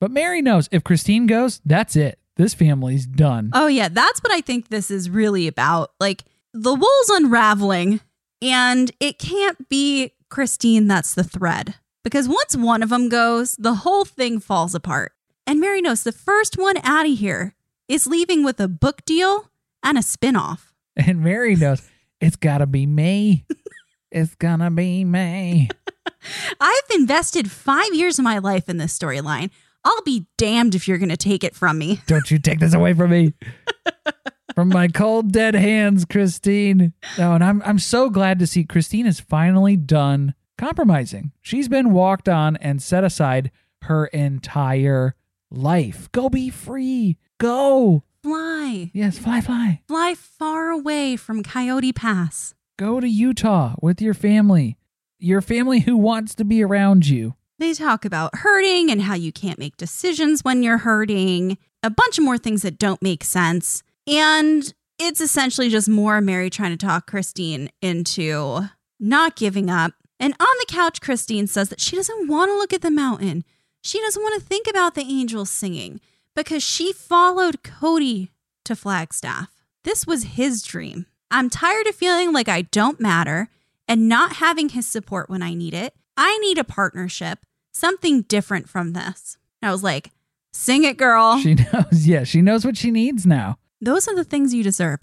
[0.00, 2.18] But Meri knows if Christine goes, that's it.
[2.36, 3.50] This family's done.
[3.54, 5.92] Oh yeah, that's what I think this is really about.
[6.00, 8.00] Like the wool's unraveling
[8.42, 11.76] and it can't be Christine that's the thread.
[12.02, 15.12] Because once one of them goes, the whole thing falls apart.
[15.46, 17.54] And Meri knows the first one out of here
[17.88, 19.50] is leaving with a book deal
[19.82, 20.72] and a spinoff.
[20.96, 21.88] And Meri knows
[22.24, 23.44] it's got to be me.
[24.10, 25.68] it's to be me.
[26.58, 29.50] I've invested five years of my life in this storyline.
[29.84, 32.00] I'll be damned if you're to take it from me.
[32.06, 33.34] Don't you take this away from me.
[34.54, 36.94] from my cold dead hands, Christine.
[37.18, 41.32] No, and I'm I'm so glad to see Christine is finally done compromising.
[41.42, 43.50] She's been walked on and set aside
[43.82, 45.14] her entire
[45.50, 46.10] life.
[46.12, 47.18] Go be free.
[47.38, 48.04] Go.
[48.24, 48.90] Fly.
[48.94, 49.82] Yes, fly, fly.
[49.86, 52.54] Fly far away from Coyote Pass.
[52.78, 54.78] Go to Utah with your family.
[55.18, 57.34] Your family who wants to be around you.
[57.58, 62.16] They talk about hurting and how you can't make decisions when you're hurting, a bunch
[62.16, 63.82] of more things that don't make sense.
[64.06, 69.92] And it's essentially just more Meri trying to talk Christine into not giving up.
[70.18, 73.44] And on the couch, Christine says that she doesn't want to look at the mountain.
[73.82, 76.00] She doesn't want to think about the angels singing
[76.34, 78.30] because she followed Kody
[78.64, 79.50] to Flagstaff.
[79.84, 81.06] This was his dream.
[81.30, 83.48] I'm tired of feeling like I don't matter
[83.88, 85.94] and not having his support when I need it.
[86.16, 87.40] I need a partnership,
[87.72, 89.36] something different from this.
[89.60, 90.10] And I was like,
[90.52, 91.38] sing it, girl.
[91.38, 92.06] She knows.
[92.06, 93.58] Yeah, she knows what she needs now.
[93.80, 95.00] Those are the things you deserve.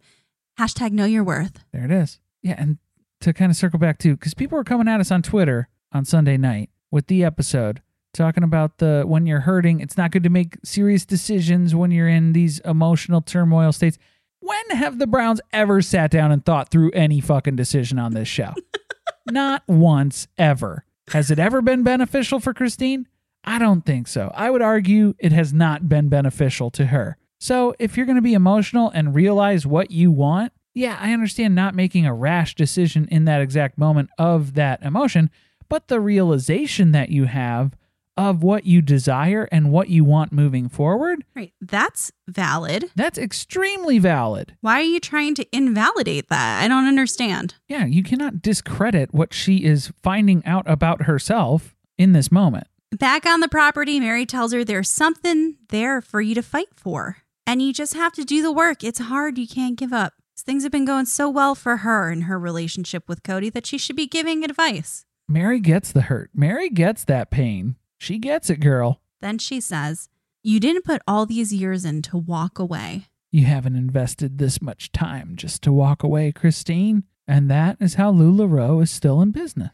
[0.59, 1.63] Hashtag know your worth.
[1.71, 2.19] There it is.
[2.41, 2.77] Yeah, and
[3.21, 6.05] to kind of circle back too, because people were coming at us on Twitter on
[6.05, 7.82] Sunday night with the episode
[8.14, 12.07] talking about the when you're hurting, it's not good to make serious decisions when you're
[12.07, 13.97] in these emotional turmoil states.
[14.39, 18.28] When have the Browns ever sat down and thought through any fucking decision on this
[18.28, 18.53] show?
[19.30, 20.86] not once ever.
[21.09, 23.07] Has it ever been beneficial for Christine?
[23.43, 24.32] I don't think so.
[24.34, 27.18] I would argue it has not been beneficial to her.
[27.39, 31.55] So if you're going to be emotional and realize what you want, yeah, I understand
[31.55, 35.30] not making a rash decision in that exact moment of that emotion,
[35.68, 37.76] but the realization that you have
[38.18, 41.24] of what you desire and what you want moving forward.
[41.36, 41.53] Right.
[41.62, 42.91] That's valid.
[42.95, 44.55] That's extremely valid.
[44.62, 46.64] Why are you trying to invalidate that?
[46.64, 47.55] I don't understand.
[47.68, 52.68] Yeah, you cannot discredit what she is finding out about herself in this moment.
[52.91, 57.18] Back on the property, Meri tells her there's something there for you to fight for.
[57.47, 58.84] And you just have to do the work.
[58.84, 59.38] It's hard.
[59.38, 60.14] You can't give up.
[60.38, 63.78] Things have been going so well for her in her relationship with Kody that she
[63.78, 65.05] should be giving advice.
[65.28, 66.32] Meri gets the hurt.
[66.34, 67.76] Meri gets that pain.
[68.02, 68.99] She gets it, girl.
[69.20, 70.10] Then she says,
[70.41, 73.06] You didn't put all these years in to walk away.
[73.30, 77.04] You haven't invested this much time just to walk away, Christine.
[77.28, 79.70] And that is how LuLaRoe is still in business.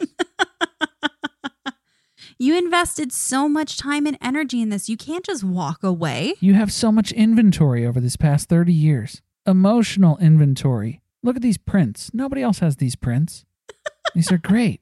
[2.37, 4.89] you invested so much time and energy in this.
[4.89, 6.33] You can't just walk away.
[6.41, 9.21] You have so much inventory over this past 30 years.
[9.45, 11.01] Emotional inventory.
[11.23, 12.11] Look at these prints.
[12.13, 13.45] Nobody else has these prints.
[14.13, 14.81] these are great.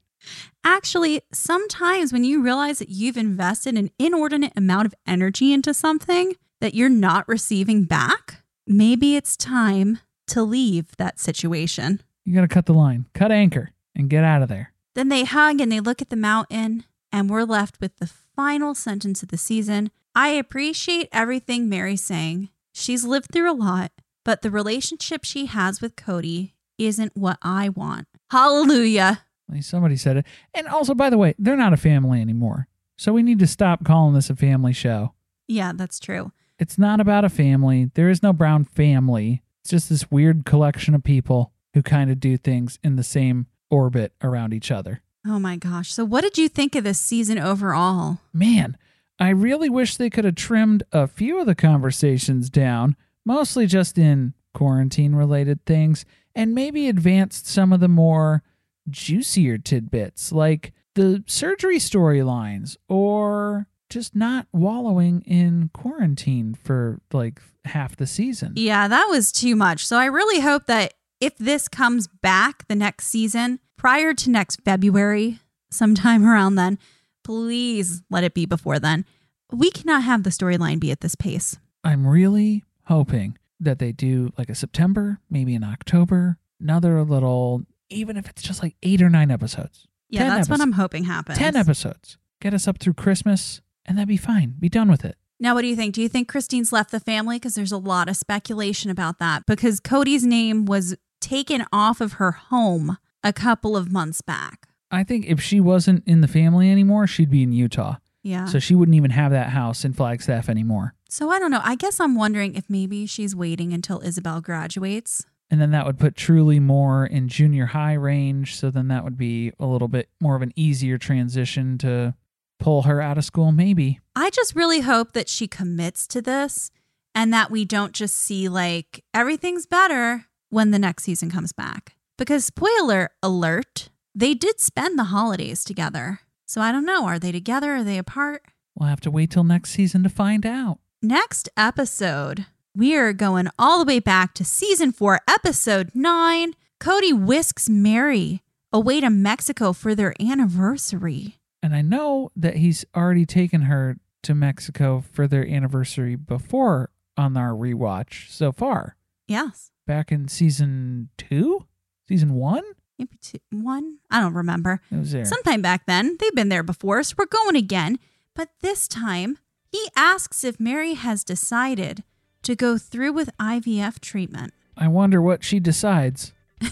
[0.63, 6.33] Actually, sometimes when you realize that you've invested an inordinate amount of energy into something
[6.61, 12.01] that you're not receiving back, maybe it's time to leave that situation.
[12.25, 14.73] You got to cut the line, cut anchor, and get out of there.
[14.95, 18.73] Then they hug and they look at the mountain, and we're left with the final
[18.73, 19.91] sentence of the season.
[20.15, 22.49] I appreciate everything Meri's saying.
[22.73, 23.91] She's lived through a lot,
[24.23, 28.07] but the relationship she has with Kody isn't what I want.
[28.31, 29.24] Hallelujah.
[29.47, 30.25] At least somebody said it.
[30.53, 32.67] And also, by the way, they're not a family anymore.
[32.97, 35.13] So we need to stop calling this a family show.
[35.47, 36.31] Yeah, that's true.
[36.57, 37.91] It's not about a family.
[37.93, 39.43] There is no Brown family.
[39.61, 43.47] It's just this weird collection of people who kind of do things in the same
[43.69, 45.01] orbit around each other.
[45.27, 45.91] Oh my gosh.
[45.91, 48.19] So, what did you think of this season overall?
[48.31, 48.77] Man,
[49.19, 53.97] I really wish they could have trimmed a few of the conversations down, mostly just
[53.97, 58.43] in quarantine related things, and maybe advanced some of the more
[58.89, 67.95] juicier tidbits like the surgery storylines or just not wallowing in quarantine for like half
[67.95, 68.53] the season.
[68.55, 69.85] Yeah, that was too much.
[69.85, 74.61] So I really hope that if this comes back the next season, prior to next
[74.63, 76.77] February, sometime around then,
[77.23, 79.05] please let it be before then.
[79.51, 81.57] We cannot have the storyline be at this pace.
[81.83, 88.17] I'm really hoping that they do like a September, maybe in October, another little, even
[88.17, 89.87] if it's just like eight or nine episodes.
[90.09, 90.61] Yeah, 10 that's what.
[90.61, 91.37] I'm hoping happens.
[91.37, 92.17] 10 episodes.
[92.41, 94.55] Get us up through Christmas, and that'd be fine.
[94.59, 95.17] Be done with it.
[95.39, 95.95] Now, what do you think?
[95.95, 97.37] Do you think Christine's left the family?
[97.37, 99.45] Because there's a lot of speculation about that.
[99.45, 104.67] Because Kody's name was taken off of her home a couple of months back.
[104.91, 107.95] I think if she wasn't in the family anymore, she'd be in Utah.
[108.23, 108.45] Yeah.
[108.45, 110.95] So she wouldn't even have that house in Flagstaff anymore.
[111.09, 111.61] So I don't know.
[111.63, 115.25] I guess I'm wondering if maybe she's waiting until Ysabel graduates.
[115.49, 118.55] And then that would put Truly more in junior high range.
[118.55, 122.15] So then that would be a little bit more of an easier transition to
[122.59, 123.99] pull her out of school, maybe.
[124.15, 126.71] I just really hope that she commits to this
[127.13, 131.95] and that we don't just see like everything's better when the next season comes back.
[132.17, 136.19] Because, spoiler alert, they did spend the holidays together.
[136.45, 137.05] So I don't know.
[137.05, 137.75] Are they together?
[137.75, 138.43] Are they apart?
[138.73, 140.79] We'll have to wait till next season to find out.
[141.01, 146.53] Next episode, we are going all the way back to season four, episode nine.
[146.79, 151.39] Kody whisks Meri away to Mexico for their anniversary.
[151.63, 157.37] And I know that he's already taken her to Mexico for their anniversary before on
[157.37, 158.97] our rewatch so far.
[159.27, 159.71] Yes.
[159.87, 161.65] Back in season two?
[162.07, 162.63] Season one?
[162.99, 163.99] Maybe two, one?
[164.11, 164.81] I don't remember.
[164.91, 165.25] It was there.
[165.25, 166.17] Sometime back then.
[166.19, 167.99] They've been there before, so we're going again.
[168.35, 169.37] But this time,
[169.71, 172.03] he asks if Meri has decided
[172.45, 174.53] to go through with IVF treatment.
[174.77, 176.33] I wonder what she decides.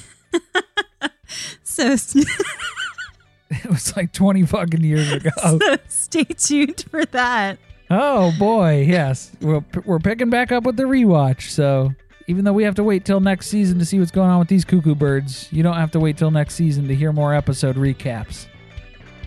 [1.64, 1.96] So,
[3.50, 5.30] It was like 20 fucking years ago.
[5.42, 7.58] so stay tuned for that.
[7.90, 9.32] Oh boy, yes.
[9.42, 11.50] We're, we're picking back up with the rewatch.
[11.50, 11.94] So
[12.28, 14.48] even though we have to wait till next season to see what's going on with
[14.48, 17.76] these cuckoo birds, you don't have to wait till next season to hear more episode
[17.76, 18.46] recaps.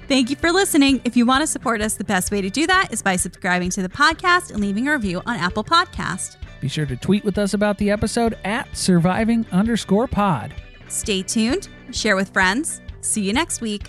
[0.08, 1.00] Thank you for listening.
[1.04, 3.70] If you want to support us, the best way to do that is by subscribing
[3.70, 6.36] to the podcast and leaving a review on Apple Podcast.
[6.60, 10.54] Be sure to tweet with us about the episode at surviving underscore pod.
[10.88, 12.80] Stay tuned, share with friends.
[13.00, 13.88] See you next week.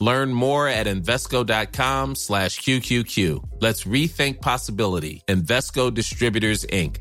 [0.00, 3.60] Learn more at Invesco.com slash QQQ.
[3.60, 5.22] Let's rethink possibility.
[5.28, 7.00] Invesco Distributors, Inc.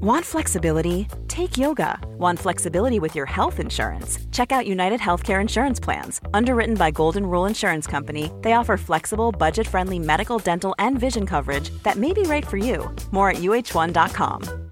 [0.00, 1.06] Want flexibility?
[1.28, 1.98] Take yoga.
[2.18, 4.18] Want flexibility with your health insurance?
[4.32, 6.20] Check out United Healthcare Insurance Plans.
[6.34, 11.24] Underwritten by Golden Rule Insurance Company, they offer flexible, budget friendly medical, dental, and vision
[11.26, 12.90] coverage that may be right for you.
[13.12, 14.71] More at uh1.com.